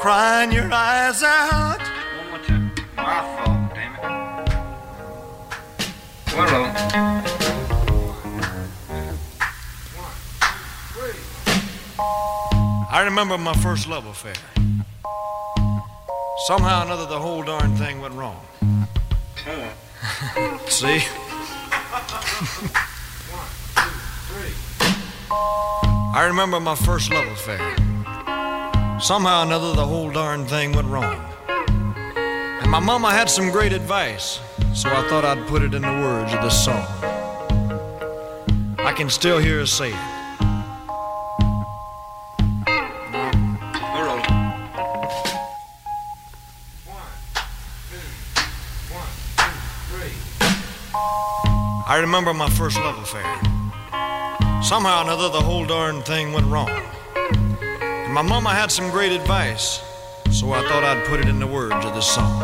crying 0.00 0.50
your 0.50 0.72
eyes 0.72 1.22
out. 1.22 1.78
One 1.78 2.30
more 2.30 2.38
time. 2.38 2.72
My 2.96 3.20
fault, 3.44 3.74
damn 3.74 3.94
it. 3.94 4.00
I 12.92 13.02
remember 13.04 13.36
my 13.36 13.52
first 13.54 13.86
love 13.88 14.06
affair. 14.06 14.32
Somehow 16.46 16.80
or 16.80 16.86
another, 16.86 17.04
the 17.04 17.18
whole 17.18 17.42
darn 17.42 17.76
thing 17.76 18.00
went 18.00 18.14
wrong. 18.14 18.40
See? 20.66 21.00
One, 23.28 23.46
two, 23.76 23.90
three. 24.32 24.54
I 25.30 26.24
remember 26.26 26.58
my 26.58 26.74
first 26.74 27.12
love 27.12 27.26
affair. 27.26 27.89
Somehow 29.02 29.40
or 29.40 29.46
another, 29.46 29.72
the 29.72 29.86
whole 29.86 30.10
darn 30.10 30.44
thing 30.46 30.72
went 30.72 30.86
wrong. 30.86 31.24
And 31.48 32.70
my 32.70 32.80
mama 32.80 33.10
had 33.10 33.30
some 33.30 33.50
great 33.50 33.72
advice, 33.72 34.40
so 34.74 34.90
I 34.90 35.08
thought 35.08 35.24
I'd 35.24 35.48
put 35.48 35.62
it 35.62 35.72
in 35.72 35.80
the 35.80 35.88
words 35.88 36.34
of 36.34 36.42
this 36.42 36.64
song. 36.64 36.86
I 38.78 38.92
can 38.94 39.08
still 39.08 39.38
hear 39.38 39.60
her 39.60 39.66
say 39.66 39.88
it. 39.88 40.10
I 51.88 51.98
remember 52.00 52.34
my 52.34 52.50
first 52.50 52.76
love 52.76 52.98
affair. 52.98 53.24
Somehow 54.62 55.00
or 55.00 55.04
another, 55.04 55.30
the 55.30 55.40
whole 55.40 55.64
darn 55.64 56.02
thing 56.02 56.34
went 56.34 56.46
wrong. 56.46 56.68
My 58.10 58.22
mama 58.22 58.50
had 58.50 58.72
some 58.72 58.90
great 58.90 59.12
advice, 59.12 59.80
so 60.32 60.52
I 60.52 60.66
thought 60.68 60.82
I'd 60.82 61.06
put 61.06 61.20
it 61.20 61.28
in 61.28 61.38
the 61.38 61.46
words 61.46 61.84
of 61.86 61.94
this 61.94 62.12
song. 62.12 62.42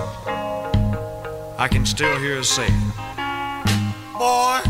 I 1.59 1.67
can 1.69 1.85
still 1.85 2.17
hear 2.21 2.37
her 2.37 2.45
say. 2.45 2.69
Boy, 4.13 4.61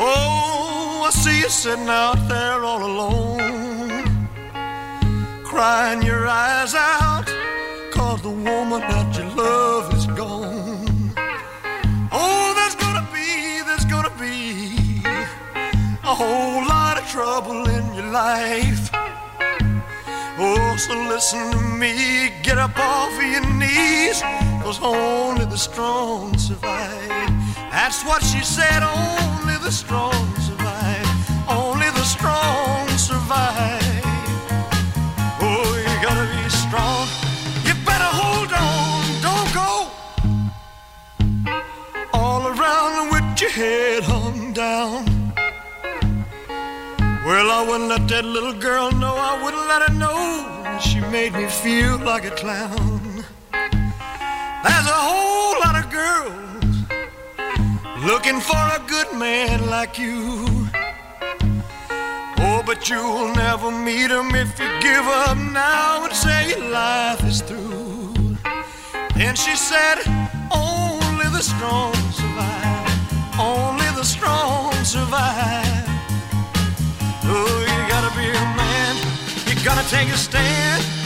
oh, 0.00 1.04
I 1.06 1.10
see 1.12 1.38
you 1.38 1.48
sitting 1.48 1.86
out 1.86 2.18
there 2.28 2.64
all 2.64 2.84
alone, 2.84 4.28
crying 5.44 6.02
your 6.02 6.26
eyes 6.26 6.74
out, 6.74 7.26
cause 7.92 8.22
the 8.22 8.30
woman 8.30 8.80
that 8.80 9.16
you 9.16 9.24
love 9.36 9.94
is 9.94 10.06
gone. 10.08 11.14
Oh, 12.10 12.54
there's 12.56 12.74
gonna 12.74 13.06
be, 13.12 13.62
there's 13.68 13.84
gonna 13.84 14.10
be 14.18 15.00
a 16.02 16.12
whole 16.12 16.66
lot 16.66 16.98
of 16.98 17.06
trouble 17.06 17.68
in 17.68 17.94
your 17.94 18.10
life. 18.10 18.81
Oh, 20.44 20.76
so 20.76 20.92
listen 21.08 21.52
to 21.52 21.58
me, 21.58 22.32
get 22.42 22.58
up 22.58 22.76
off 22.76 23.16
of 23.16 23.22
your 23.22 23.46
knees, 23.54 24.20
cause 24.60 24.80
only 24.82 25.44
the 25.44 25.56
strong 25.56 26.36
survive. 26.36 27.30
That's 27.70 28.04
what 28.04 28.24
she 28.24 28.42
said, 28.42 28.82
only 28.82 29.56
the 29.58 29.70
strong 29.70 30.26
survive. 30.40 31.06
Only 31.48 31.88
the 31.90 32.02
strong 32.02 32.88
survive. 32.98 34.02
Oh, 35.40 35.70
you 35.78 35.94
gotta 36.02 36.26
be 36.34 36.48
strong. 36.50 37.06
You 37.64 37.74
better 37.86 38.10
hold 38.20 38.52
on, 38.52 39.04
don't 39.22 39.50
go 39.54 39.72
all 42.12 42.48
around 42.48 43.12
with 43.12 43.40
your 43.40 43.50
head 43.50 44.02
hung 44.02 44.52
down. 44.52 45.11
Well, 47.42 47.50
I 47.50 47.68
wouldn't 47.68 47.88
let 47.88 48.06
that 48.06 48.24
little 48.24 48.52
girl 48.52 48.92
know, 48.92 49.16
I 49.16 49.34
wouldn't 49.42 49.66
let 49.66 49.82
her 49.88 49.94
know. 49.98 50.78
She 50.78 51.00
made 51.00 51.32
me 51.32 51.48
feel 51.48 51.98
like 51.98 52.24
a 52.24 52.30
clown. 52.30 53.24
There's 54.62 54.88
a 54.96 55.00
whole 55.08 55.58
lot 55.58 55.74
of 55.74 55.90
girls 55.90 56.74
looking 58.06 58.38
for 58.38 58.62
a 58.78 58.80
good 58.86 59.12
man 59.18 59.66
like 59.66 59.98
you. 59.98 60.46
Oh, 62.38 62.62
but 62.64 62.88
you'll 62.88 63.34
never 63.34 63.72
meet 63.72 64.12
him 64.12 64.36
if 64.36 64.56
you 64.60 64.68
give 64.80 65.06
up 65.26 65.36
now 65.36 66.04
and 66.04 66.14
say 66.14 66.54
life 66.70 67.24
is 67.24 67.40
through. 67.42 68.14
Then 69.16 69.34
she 69.34 69.56
said, 69.56 69.98
Only 70.54 71.26
the 71.36 71.42
strong 71.42 71.92
survive. 72.12 73.36
Only 73.36 73.90
the 73.98 74.04
strong 74.04 74.72
survive. 74.84 75.81
Oh, 77.34 77.60
you 77.60 77.88
gotta 77.88 78.14
be 78.14 78.28
a 78.28 78.44
man. 78.60 78.94
You 79.48 79.64
gotta 79.64 79.88
take 79.88 80.08
a 80.08 80.18
stand. 80.18 81.01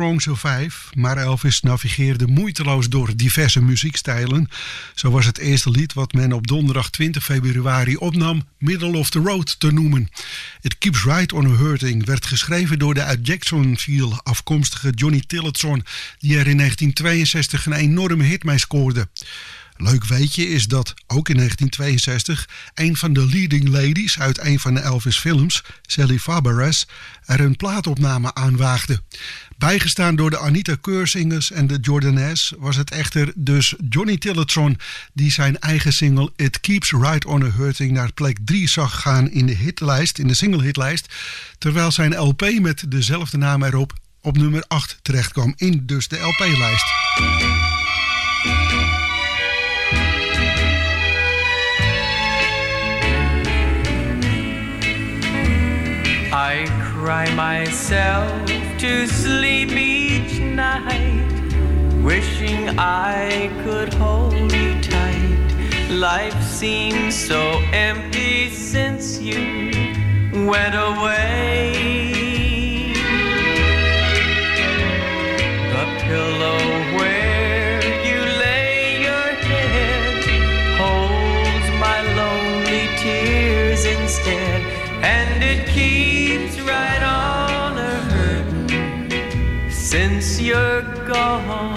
Strong 0.00 0.22
Survive. 0.22 0.76
Maar 0.94 1.16
Elvis 1.16 1.60
navigeerde 1.60 2.26
moeiteloos 2.26 2.88
door 2.88 3.16
diverse 3.16 3.62
muziekstijlen. 3.62 4.48
Zo 4.94 5.10
was 5.10 5.26
het 5.26 5.38
eerste 5.38 5.70
lied 5.70 5.92
wat 5.92 6.12
men 6.12 6.32
op 6.32 6.46
donderdag 6.46 6.90
20 6.90 7.24
februari 7.24 7.96
opnam 7.96 8.42
Middle 8.58 8.96
of 8.96 9.10
the 9.10 9.18
Road 9.18 9.60
te 9.60 9.72
noemen. 9.72 10.08
It 10.60 10.78
Keeps 10.78 11.04
Right 11.04 11.32
on 11.32 11.46
a 11.46 11.56
Hurting 11.56 12.04
werd 12.04 12.26
geschreven 12.26 12.78
door 12.78 12.94
de 12.94 13.02
uit 13.02 13.26
Jacksonville 13.26 14.20
afkomstige 14.22 14.90
Johnny 14.90 15.22
Tillotson... 15.26 15.84
die 16.18 16.38
er 16.38 16.46
in 16.46 16.56
1962 16.56 17.66
een 17.66 17.72
enorme 17.72 18.24
hit 18.24 18.44
mee 18.44 18.58
scoorde. 18.58 19.08
Leuk 19.82 20.04
weetje 20.04 20.48
is 20.48 20.66
dat 20.66 20.94
ook 21.06 21.28
in 21.28 21.36
1962 21.36 22.48
een 22.74 22.96
van 22.96 23.12
de 23.12 23.26
leading 23.26 23.68
ladies 23.68 24.18
uit 24.18 24.40
een 24.40 24.60
van 24.60 24.74
de 24.74 24.80
Elvis 24.80 25.18
films, 25.18 25.62
Sally 25.82 26.18
Fabares, 26.18 26.86
er 27.24 27.40
een 27.40 27.56
plaatopname 27.56 28.34
aanwaagde. 28.34 29.02
Bijgestaan 29.58 30.16
door 30.16 30.30
de 30.30 30.38
Anita 30.38 30.74
Keursingers 30.80 31.50
en 31.50 31.66
de 31.66 31.78
Jordanes 31.80 32.52
was 32.58 32.76
het 32.76 32.90
echter 32.90 33.32
dus 33.34 33.74
Johnny 33.88 34.16
Tillotson 34.16 34.78
die 35.12 35.30
zijn 35.30 35.58
eigen 35.58 35.92
single 35.92 36.32
It 36.36 36.60
Keeps 36.60 36.90
Right 36.90 37.24
on 37.24 37.42
a 37.42 37.50
Hurting 37.50 37.92
naar 37.92 38.12
plek 38.12 38.38
3 38.44 38.68
zag 38.68 39.00
gaan 39.00 39.30
in 39.30 39.46
de 39.46 39.54
hitlijst, 39.54 40.18
in 40.18 40.26
de 40.26 40.34
single 40.34 40.62
hitlijst, 40.62 41.14
terwijl 41.58 41.90
zijn 41.90 42.16
LP 42.16 42.58
met 42.60 42.84
dezelfde 42.88 43.36
naam 43.36 43.62
erop 43.62 43.92
op 44.20 44.36
nummer 44.36 44.64
8 44.68 44.98
terecht 45.02 45.32
kwam 45.32 45.54
in 45.56 45.82
dus 45.86 46.08
de 46.08 46.18
LP-lijst. 46.18 46.86
Cry 57.10 57.34
myself 57.34 58.30
to 58.78 59.04
sleep 59.04 59.72
each 59.72 60.38
night, 60.38 61.26
wishing 62.04 62.68
I 62.78 63.50
could 63.64 63.92
hold 63.94 64.52
you 64.52 64.80
tight. 64.80 65.90
Life 65.90 66.40
seems 66.40 67.16
so 67.16 67.40
empty 67.72 68.48
since 68.50 69.18
you 69.20 69.42
went 70.52 70.76
away. 70.76 71.72
The 75.72 75.84
pillow 76.04 76.79
gone. 91.12 91.74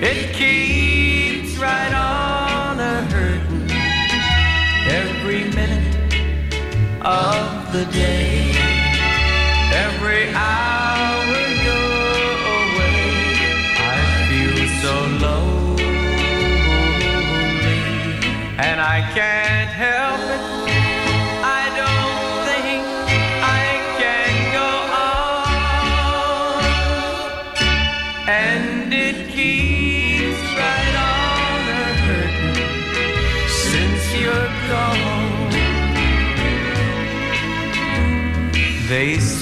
It 0.00 0.34
keeps 0.34 1.58
right 1.58 1.92
on 1.92 2.80
a 2.80 3.02
hurting 3.12 3.70
every 4.88 5.44
minute 5.50 6.14
of 7.02 7.72
the 7.72 7.84
day, 7.92 8.51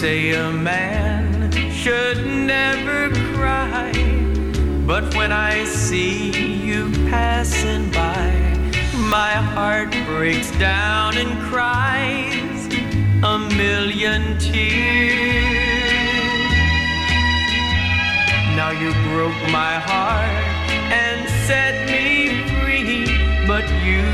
say 0.00 0.30
a 0.32 0.50
man 0.50 1.52
should 1.70 2.24
never 2.24 3.10
cry, 3.34 3.92
but 4.86 5.14
when 5.14 5.30
I 5.30 5.66
see 5.66 6.30
you 6.68 6.90
passing 7.10 7.90
by, 7.90 8.30
my 8.96 9.32
heart 9.52 9.90
breaks 10.06 10.50
down 10.52 11.18
and 11.18 11.38
cries 11.50 12.60
a 13.22 13.38
million 13.62 14.38
tears. 14.38 15.52
Now 18.56 18.70
you 18.70 18.92
broke 19.12 19.42
my 19.52 19.74
heart 19.90 20.46
and 21.04 21.28
set 21.46 21.74
me 21.92 22.40
free, 22.56 23.04
but 23.46 23.68
you 23.84 24.04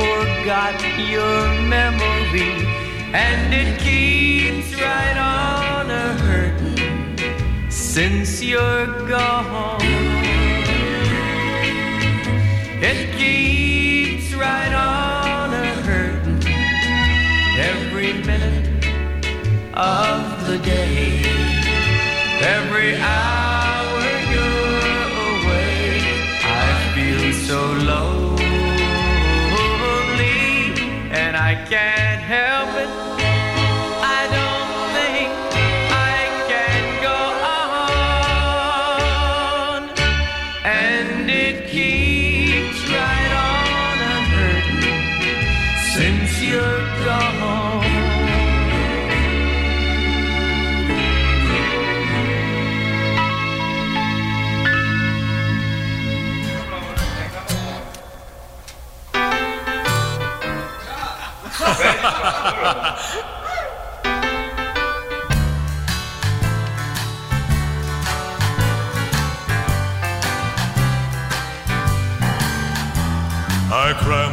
forgot 0.00 0.80
your 1.14 1.42
memory, 1.68 2.56
and 3.12 3.52
it 3.52 3.78
keeps 3.78 4.55
since 7.96 8.42
you're 8.42 9.08
gone. 9.08 9.80
It 12.82 13.16
keeps 13.16 14.34
right 14.34 14.74
on 14.74 15.54
a 15.54 15.66
hurting 15.88 16.42
every 17.58 18.12
minute 18.30 18.84
of 19.72 20.46
the 20.46 20.58
day, 20.58 21.22
every 22.42 22.96
hour 22.96 23.35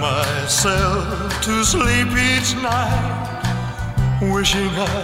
myself 0.04 1.42
to 1.42 1.64
sleep 1.64 2.10
each 2.30 2.50
night, 2.62 3.40
wishing 4.34 4.68
I 4.68 5.04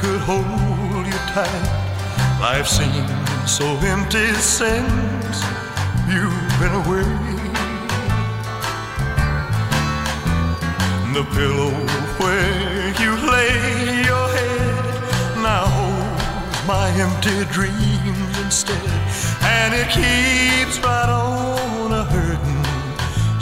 could 0.00 0.20
hold 0.20 1.04
you 1.06 1.20
tight. 1.36 1.68
Life 2.40 2.66
seems 2.66 3.50
so 3.58 3.66
empty 3.94 4.32
since 4.60 5.36
you've 6.08 6.52
been 6.60 6.74
away. 6.82 7.10
The 11.12 11.24
pillow 11.36 11.74
where 12.20 12.88
you 13.02 13.12
lay 13.34 13.52
your 14.10 14.28
head 14.38 15.36
now 15.44 15.66
holds 15.76 16.66
my 16.66 16.86
empty 17.06 17.38
dreams 17.52 18.34
instead, 18.46 18.92
and 19.42 19.74
it 19.74 19.88
keeps 19.98 20.78
right 20.82 21.10
on 21.10 21.67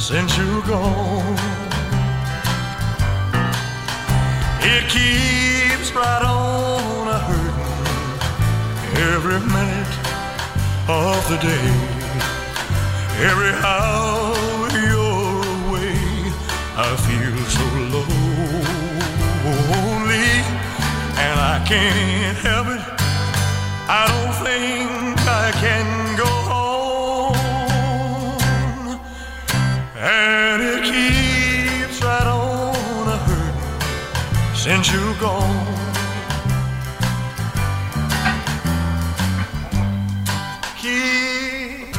since 0.06 0.38
you're 0.38 0.62
gone. 0.62 1.36
It 4.62 4.84
keeps 4.88 5.90
right 5.96 6.22
on 6.22 7.08
a 7.08 7.18
hurting 7.26 8.98
every 9.14 9.40
minute 9.40 9.94
of 10.86 11.28
the 11.28 11.38
day, 11.42 11.70
every 13.30 13.54
hour 13.66 14.70
you're 14.86 15.42
away. 15.66 15.98
I 16.78 16.88
feel 17.06 17.38
so 17.58 17.66
lonely, 17.96 18.30
and 21.18 21.36
I 21.52 21.56
can't 21.66 22.38
help 22.46 22.68
it. 22.68 22.82
I 23.88 24.06
don't 24.06 24.34
think 24.46 25.18
I 25.26 25.50
can 25.60 25.95
gone. 35.18 35.66
Keep 40.78 41.96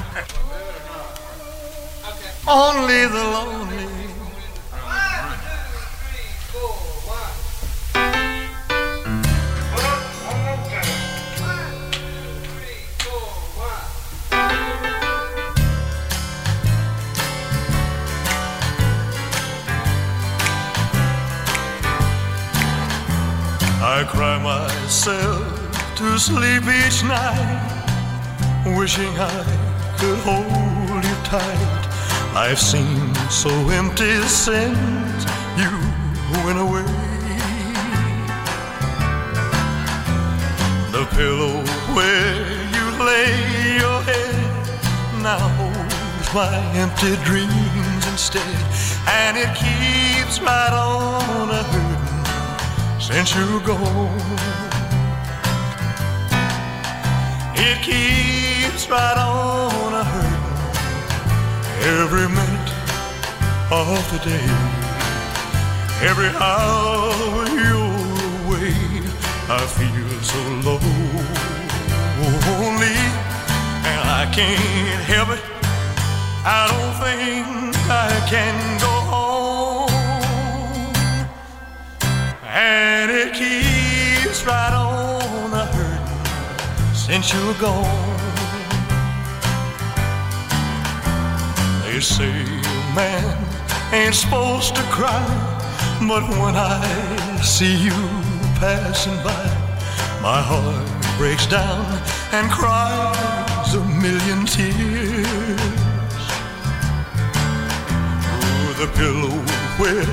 only 2.48 3.06
the 3.08 3.24
lonely. 3.36 3.67
Sleep 26.28 26.64
each 26.84 27.04
night, 27.04 28.04
wishing 28.78 29.14
I 29.18 29.44
could 29.98 30.20
hold 30.28 31.04
you 31.10 31.18
tight. 31.24 31.84
I've 32.36 32.60
seemed 32.60 33.16
so 33.32 33.50
empty 33.80 34.16
since 34.28 35.20
you 35.62 35.72
went 36.44 36.60
away. 36.68 36.92
The 40.96 41.04
pillow 41.16 41.64
where 41.96 42.36
you 42.76 42.86
lay 43.10 43.32
your 43.84 44.00
head 44.10 44.44
now 45.24 45.44
holds 45.60 46.30
my 46.34 46.56
empty 46.84 47.16
dreams 47.30 48.04
instead, 48.12 48.60
and 49.22 49.38
it 49.44 49.52
keeps 49.64 50.42
right 50.42 50.74
on 50.74 51.50
a 51.60 51.64
hurting 51.72 53.00
since 53.00 53.34
you're 53.34 53.62
gone. 53.62 54.67
It 57.70 57.80
keeps 57.82 58.84
right 58.90 59.18
on 59.18 59.94
a 59.94 60.04
hurting 60.14 60.48
every 62.00 62.28
minute 62.40 62.72
of 63.70 64.02
the 64.12 64.20
day. 64.24 64.50
Every 66.10 66.32
hour 66.50 67.46
you're 67.60 67.92
away, 68.46 68.74
I 69.50 69.62
feel 69.78 70.10
so 70.34 70.40
lonely, 70.68 70.98
and 73.92 74.02
I 74.22 74.24
can't 74.38 75.04
help 75.14 75.30
it. 75.38 75.44
I 76.46 76.62
don't 76.72 76.96
think 77.04 77.76
I 77.90 77.92
can 78.32 78.56
go 78.80 78.94
home, 79.14 79.92
and 82.46 83.12
it 83.12 83.30
keeps 83.34 84.40
right 84.46 84.72
on 84.72 84.77
since 87.18 87.34
you're 87.34 87.54
gone. 87.56 88.20
They 91.84 92.00
say 92.00 92.30
a 92.30 92.96
man 92.96 93.26
ain't 93.92 94.14
supposed 94.14 94.76
to 94.76 94.84
cry, 94.84 95.26
but 96.08 96.22
when 96.42 96.56
I 96.56 96.78
see 97.42 97.76
you 97.88 97.98
passing 98.62 99.18
by, 99.24 99.46
my 100.22 100.40
heart 100.50 100.86
breaks 101.18 101.48
down 101.48 101.86
and 102.34 102.52
cries 102.52 103.74
a 103.74 103.84
million 104.06 104.46
tears. 104.46 105.58
Oh, 108.30 108.70
the 108.82 108.88
pillow 109.00 109.38
where 109.82 110.10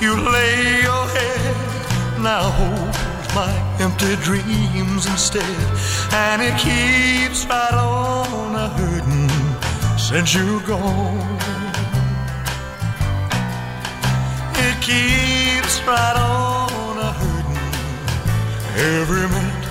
you 0.00 0.12
lay 0.34 0.80
your 0.88 1.04
head 1.16 2.20
now 2.22 3.09
my 3.34 3.52
empty 3.80 4.16
dreams 4.16 5.06
instead, 5.06 5.44
and 6.12 6.42
it 6.42 6.56
keeps 6.58 7.46
right 7.46 7.74
on 7.74 8.54
a 8.54 8.68
hurting 8.68 9.30
since 9.98 10.34
you're 10.34 10.60
gone. 10.66 11.38
It 14.66 14.76
keeps 14.82 15.80
right 15.86 16.16
on 16.16 16.98
a 16.98 17.12
hurting 17.20 17.58
every 18.76 19.26
minute 19.28 19.68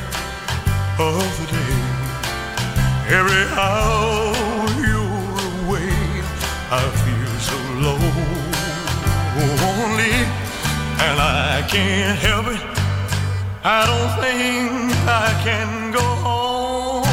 of 0.99 1.37
the 1.39 1.45
day. 1.51 1.75
Every 3.17 3.45
hour 3.57 4.33
you're 4.87 5.39
away, 5.65 5.91
I 6.71 6.81
feel 7.03 7.33
so 7.49 7.57
lonely, 7.87 8.17
and 11.05 11.17
I 11.19 11.65
can't 11.67 12.17
help 12.19 12.47
it. 12.47 12.68
I 13.61 13.85
don't 13.85 14.13
think 14.23 14.95
I 15.05 15.33
can 15.43 15.91
go 15.91 15.99
home, 15.99 17.03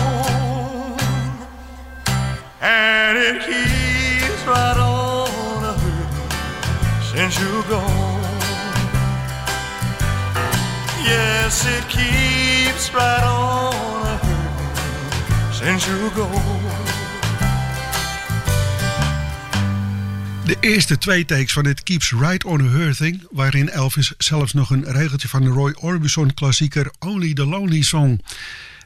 and 2.60 3.18
it 3.18 3.42
keeps 3.42 4.46
right 4.46 4.76
on 4.78 5.64
a 5.64 5.76
since 7.02 7.40
you're 7.40 7.64
gone. 7.64 8.22
Yes, 11.02 11.66
it 11.66 11.84
keeps 11.88 12.94
right 12.94 13.24
on 13.24 14.06
a 14.06 15.52
since 15.52 15.84
you're 15.88 16.10
gone. 16.10 16.65
De 20.46 20.56
eerste 20.60 20.98
twee 20.98 21.24
takes 21.24 21.52
van 21.52 21.66
het 21.66 21.82
Keeps 21.82 22.12
Right 22.12 22.44
on 22.44 22.60
Hurting, 22.60 23.26
waarin 23.30 23.68
Elvis 23.68 24.12
zelfs 24.18 24.52
nog 24.52 24.70
een 24.70 24.92
regeltje 24.92 25.28
van 25.28 25.42
de 25.42 25.48
Roy 25.48 25.76
Orbison 25.80 26.34
klassieker 26.34 26.90
Only 26.98 27.34
the 27.34 27.46
Lonely 27.46 27.82
Song. 27.82 28.20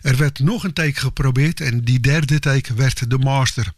Er 0.03 0.17
werd 0.17 0.39
nog 0.39 0.65
een 0.65 0.73
take 0.73 1.01
geprobeerd 1.01 1.61
en 1.61 1.85
die 1.85 2.01
derde 2.01 2.39
take 2.39 2.75
werd 2.75 3.11
de 3.11 3.19
master. 3.19 3.73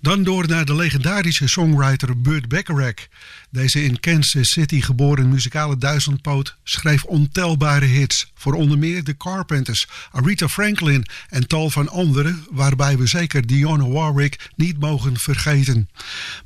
Dan 0.00 0.22
door 0.22 0.48
naar 0.48 0.64
de 0.64 0.74
legendarische 0.74 1.48
songwriter 1.48 2.20
Burt 2.20 2.48
Bacharach. 2.48 3.06
Deze 3.50 3.84
in 3.84 4.00
Kansas 4.00 4.48
City 4.48 4.80
geboren 4.80 5.28
muzikale 5.28 5.78
duizendpoot 5.78 6.56
schreef 6.64 7.04
ontelbare 7.04 7.84
hits 7.84 8.32
voor 8.34 8.54
onder 8.54 8.78
meer 8.78 9.04
The 9.04 9.16
Carpenters, 9.16 9.86
Aretha 10.10 10.48
Franklin 10.48 11.06
en 11.28 11.46
tal 11.46 11.70
van 11.70 11.88
anderen, 11.88 12.46
waarbij 12.50 12.98
we 12.98 13.06
zeker 13.06 13.46
Dionne 13.46 13.88
Warwick 13.88 14.50
niet 14.56 14.80
mogen 14.80 15.16
vergeten. 15.16 15.88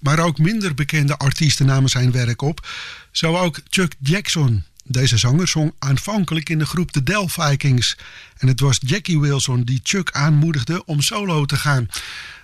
Maar 0.01 0.19
ook 0.19 0.39
minder 0.39 0.75
bekende 0.75 1.17
artiesten 1.17 1.67
namen 1.67 1.91
zijn 1.91 2.13
werk 2.13 2.43
op, 2.43 2.69
zo 3.11 3.37
ook 3.37 3.61
Chuck 3.69 3.95
Jackson. 4.01 4.65
Deze 4.85 5.17
zanger 5.17 5.49
zong 5.49 5.73
aanvankelijk 5.79 6.49
in 6.49 6.59
de 6.59 6.67
groep 6.67 6.91
The 6.91 7.03
Del 7.03 7.29
Vikings 7.29 7.97
en 8.37 8.49
het 8.49 8.61
was 8.61 8.79
Jackie 8.81 9.21
Wilson 9.21 9.63
die 9.63 9.81
Chuck 9.83 10.11
aanmoedigde 10.11 10.85
om 10.85 11.01
solo 11.01 11.45
te 11.45 11.57
gaan. 11.57 11.89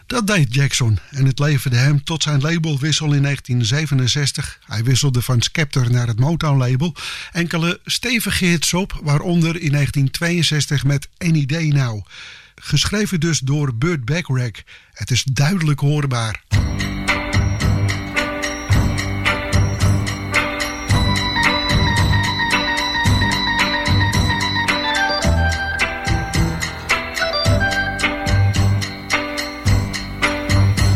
Dat 0.08 0.26
deed 0.26 0.54
Jackson 0.54 0.98
en 1.10 1.26
het 1.26 1.38
leverde 1.38 1.76
hem 1.76 2.04
tot 2.04 2.22
zijn 2.22 2.40
labelwissel 2.40 3.12
in 3.12 3.22
1967. 3.22 4.58
Hij 4.66 4.84
wisselde 4.84 5.22
van 5.22 5.42
Skeptor 5.42 5.90
naar 5.90 6.06
het 6.06 6.20
Motown-label. 6.20 6.94
Enkele 7.32 7.80
stevige 7.84 8.44
hits 8.44 8.74
op, 8.74 9.00
waaronder 9.02 9.60
in 9.60 9.72
1962 9.72 10.84
met 10.84 11.08
Any 11.18 11.46
Day 11.46 11.68
Now. 11.68 12.06
Geschreven 12.54 13.20
dus 13.20 13.38
door 13.38 13.74
Burt 13.74 14.04
Bacharach. 14.04 14.62
Het 14.92 15.10
is 15.10 15.22
duidelijk 15.22 15.80
hoorbaar. 15.80 16.42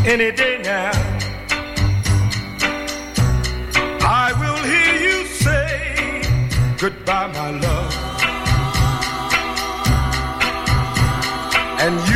Any 0.05 0.31
day 0.31 0.61
now. 0.61 0.91
I 4.05 4.33
will 4.41 4.61
hear 4.71 4.95
you 5.07 5.25
say 5.27 6.21
goodbye, 6.77 7.27
my 7.27 7.51
love. 7.51 7.93
And 11.79 11.95
you'll 12.07 12.12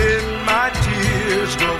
Then 0.00 0.24
my 0.46 0.70
tears. 0.84 1.54
Will 1.60 1.79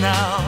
now. 0.00 0.47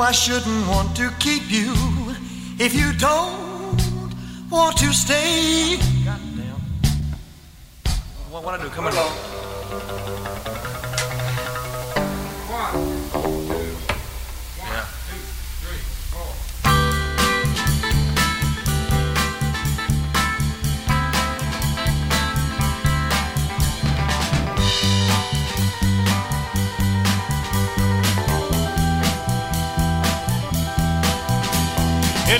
I 0.00 0.12
shouldn't 0.12 0.68
want 0.68 0.96
to 0.96 1.10
keep 1.18 1.50
you 1.50 1.74
if 2.58 2.72
you 2.72 2.92
don't 2.92 3.82
want 4.48 4.76
to 4.78 4.92
stay. 4.92 5.76
Goddamn. 6.04 6.60
What 8.30 8.44
want 8.44 8.62
to 8.62 8.68
do? 8.68 8.74
Come 8.74 8.86
on. 8.86 8.94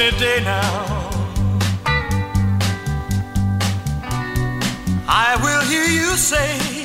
Any 0.01 0.17
day 0.17 0.41
now. 0.45 1.11
I 5.09 5.37
will 5.43 5.63
hear 5.63 5.87
you 5.87 6.17
say 6.17 6.78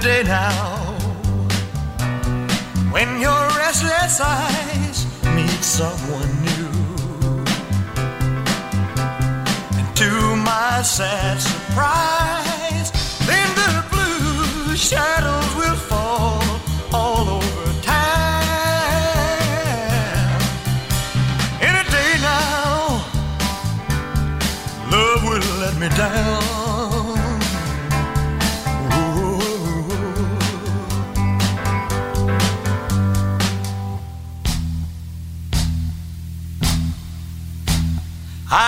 day 0.00 0.22
now, 0.22 0.94
when 2.90 3.20
your 3.20 3.48
restless 3.58 4.18
eyes 4.20 5.04
meet 5.36 5.62
someone 5.62 6.30
new, 6.42 7.44
and 9.78 9.96
to 9.96 10.36
my 10.36 10.80
sad 10.82 11.38
surprise, 11.38 12.90
then 13.26 13.48
the 13.54 13.84
blue 13.90 14.74
shadows 14.74 15.39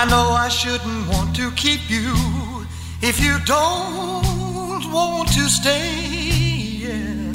I 0.03 0.05
know 0.09 0.31
I 0.31 0.49
shouldn't 0.49 1.07
want 1.07 1.33
to 1.37 1.49
keep 1.51 1.89
you 1.89 2.13
if 3.01 3.21
you 3.21 3.39
don't 3.45 4.91
want 4.91 5.29
to 5.29 5.47
stay. 5.47 5.95
yeah. 6.83 7.31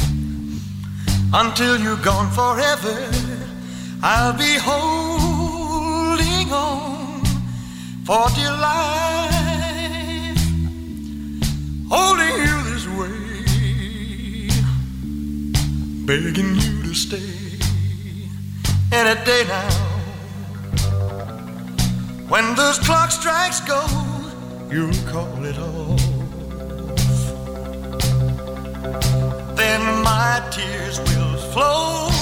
Until 1.32 1.78
you're 1.80 2.02
gone 2.04 2.30
forever, 2.30 3.10
I'll 4.02 4.34
be 4.34 4.58
holding 4.60 6.52
on 6.52 7.24
for 8.04 8.28
dear 8.36 8.52
life, 8.52 10.36
holding 11.88 12.36
you 12.46 12.56
this 12.68 12.86
way, 12.98 13.16
begging 16.04 16.54
you 16.56 16.82
to 16.82 16.92
stay. 16.92 17.32
Any 18.92 19.14
day 19.24 19.44
now. 19.48 19.87
When 22.28 22.54
those 22.56 22.78
clock 22.78 23.10
strikes 23.10 23.60
go, 23.60 23.82
you'll 24.70 24.92
call 25.10 25.44
it 25.46 25.58
off. 25.58 25.98
Then 29.56 29.80
my 30.04 30.46
tears 30.52 30.98
will 31.00 31.36
flow. 31.52 32.17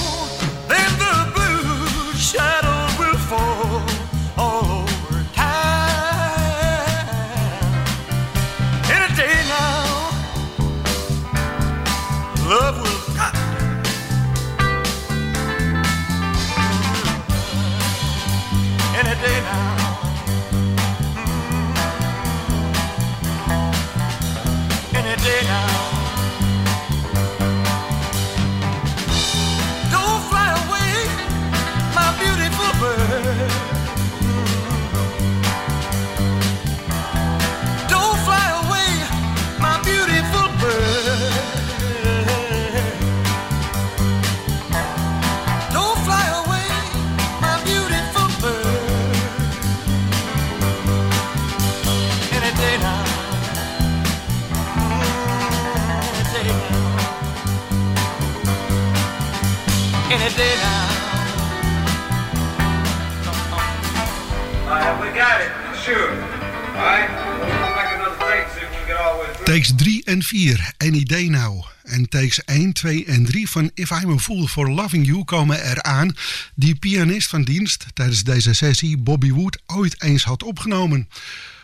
Takes 69.57 69.73
3 69.75 70.03
en 70.05 70.23
4, 70.23 70.73
Any 70.77 71.03
Day 71.03 71.27
Now. 71.27 71.65
En 71.83 72.09
takes 72.09 72.43
1, 72.43 72.73
2 72.73 73.05
en 73.05 73.25
3 73.25 73.49
van 73.49 73.71
If 73.73 73.89
I'm 73.89 74.11
a 74.11 74.17
Fool 74.17 74.47
for 74.47 74.69
Loving 74.69 75.05
You 75.05 75.23
komen 75.23 75.63
eraan... 75.63 76.15
die 76.55 76.75
pianist 76.75 77.29
van 77.29 77.43
dienst 77.43 77.85
tijdens 77.93 78.23
deze 78.23 78.53
sessie, 78.53 78.97
Bobby 78.97 79.31
Wood, 79.31 79.61
ooit 79.65 80.03
eens 80.03 80.23
had 80.23 80.43
opgenomen. 80.43 81.09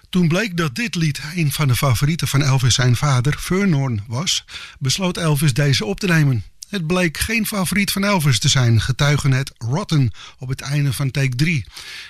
Toen 0.10 0.28
bleek 0.28 0.58
dat 0.58 0.76
dit 0.76 0.96
lied 0.96 1.20
een 1.36 1.52
van 1.52 1.68
de 1.68 1.76
favorieten 1.76 2.28
van 2.28 2.42
Elvis 2.42 2.74
zijn 2.74 2.96
vader, 2.96 3.36
Vernon, 3.40 4.02
was... 4.08 4.46
besloot 4.80 5.18
Elvis 5.18 5.54
deze 5.54 5.86
op 5.86 6.00
te 6.00 6.08
nemen. 6.08 6.44
Het 6.74 6.88
bleek 6.88 7.18
geen 7.18 7.48
favoriet 7.48 7.92
van 7.92 8.04
Elvis 8.04 8.40
te 8.40 8.50
zijn, 8.50 8.82
getuigen 8.82 9.32
het 9.32 9.52
Rotten 9.58 10.12
op 10.38 10.50
het 10.50 10.62
einde 10.62 10.94
van 10.94 11.12
take 11.12 11.36
3. 11.36 11.66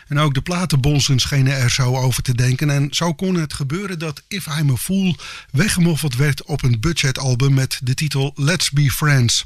En 0.07 0.20
ook 0.20 0.34
de 0.34 0.41
platenbonzen 0.41 1.20
schenen 1.20 1.57
er 1.57 1.70
zo 1.70 1.95
over 1.97 2.24
te 2.24 2.36
denken. 2.36 2.70
En 2.70 2.88
zo 2.91 3.14
kon 3.14 3.36
het 3.36 3.53
gebeuren 3.53 3.99
dat 3.99 4.24
If 4.28 4.45
I'm 4.59 4.70
a 4.70 4.76
Fool 4.76 5.18
weggemoffeld 5.51 6.16
werd 6.16 6.43
op 6.43 6.64
een 6.64 6.80
budgetalbum 6.80 7.53
met 7.53 7.80
de 7.84 7.93
titel 7.93 8.34
Let's 8.36 8.72
Be 8.72 8.91
Friends. 8.91 9.45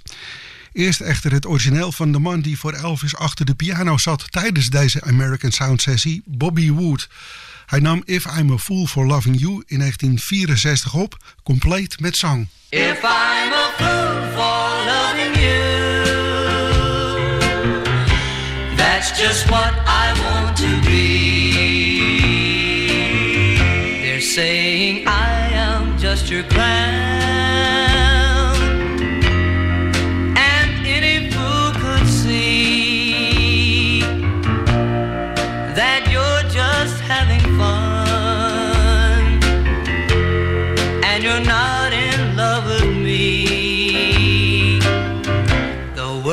Eerst 0.73 1.01
echter 1.01 1.31
het 1.31 1.45
origineel 1.45 1.91
van 1.91 2.11
de 2.11 2.19
man 2.19 2.41
die 2.41 2.57
voor 2.57 2.73
Elvis 2.73 3.15
achter 3.15 3.45
de 3.45 3.55
piano 3.55 3.97
zat 3.97 4.31
tijdens 4.31 4.69
deze 4.69 5.01
American 5.01 5.51
Sound 5.51 5.81
sessie, 5.81 6.21
Bobby 6.25 6.71
Wood. 6.71 7.07
Hij 7.67 7.79
nam 7.79 8.01
If 8.05 8.25
I'm 8.25 8.51
a 8.51 8.57
Fool 8.57 8.85
for 8.85 9.05
Loving 9.05 9.39
You 9.39 9.63
in 9.65 9.79
1964 9.79 10.93
op, 10.93 11.17
compleet 11.43 11.99
met 11.99 12.15
zang. 12.15 12.47
If 12.69 13.03
I'm 13.03 13.51
a 13.53 13.71
fool 13.77 14.31
for 14.35 14.85
loving 14.85 15.35
you, 15.35 15.57
that's 18.75 19.19
just 19.19 19.49
what 19.49 19.73
I 19.85 20.06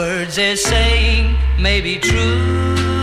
words 0.05 0.37
they're 0.37 0.57
saying 0.57 1.35
may 1.59 1.81
be 1.81 1.99
true, 1.99 2.94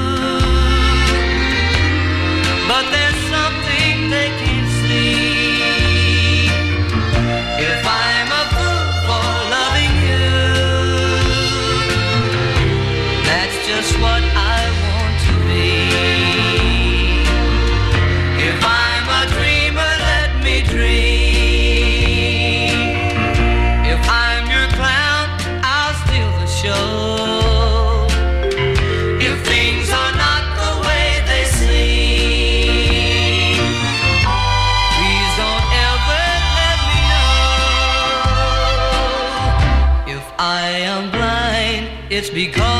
it's 42.21 42.29
because 42.29 42.70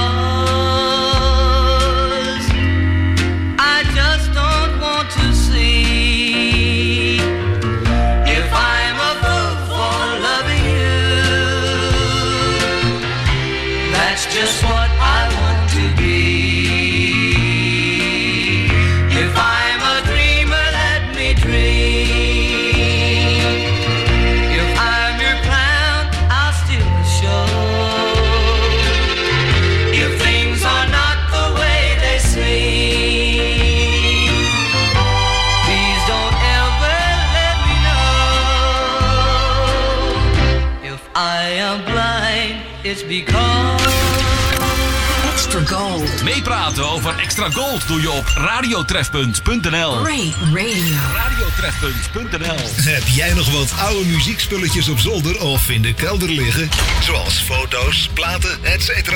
Over 46.92 47.20
Extra 47.20 47.50
Gold 47.50 47.88
doe 47.88 48.02
je 48.02 48.12
op 48.12 48.26
radiotrefpunt.nl. 48.36 50.06
Ray 50.06 50.34
Radio. 50.54 50.96
Radiotrefpunt.nl. 51.14 52.58
Heb 52.94 53.08
jij 53.08 53.34
nog 53.34 53.52
wat 53.52 53.74
oude 53.80 54.06
muziekspulletjes 54.06 54.90
op 54.90 55.00
zolder 55.00 55.42
of 55.42 55.70
in 55.70 55.82
de 55.82 55.94
kelder 55.94 56.30
liggen? 56.30 56.70
Zoals 57.02 57.42
foto's, 57.42 58.10
platen, 58.14 58.64
etc. 58.64 59.12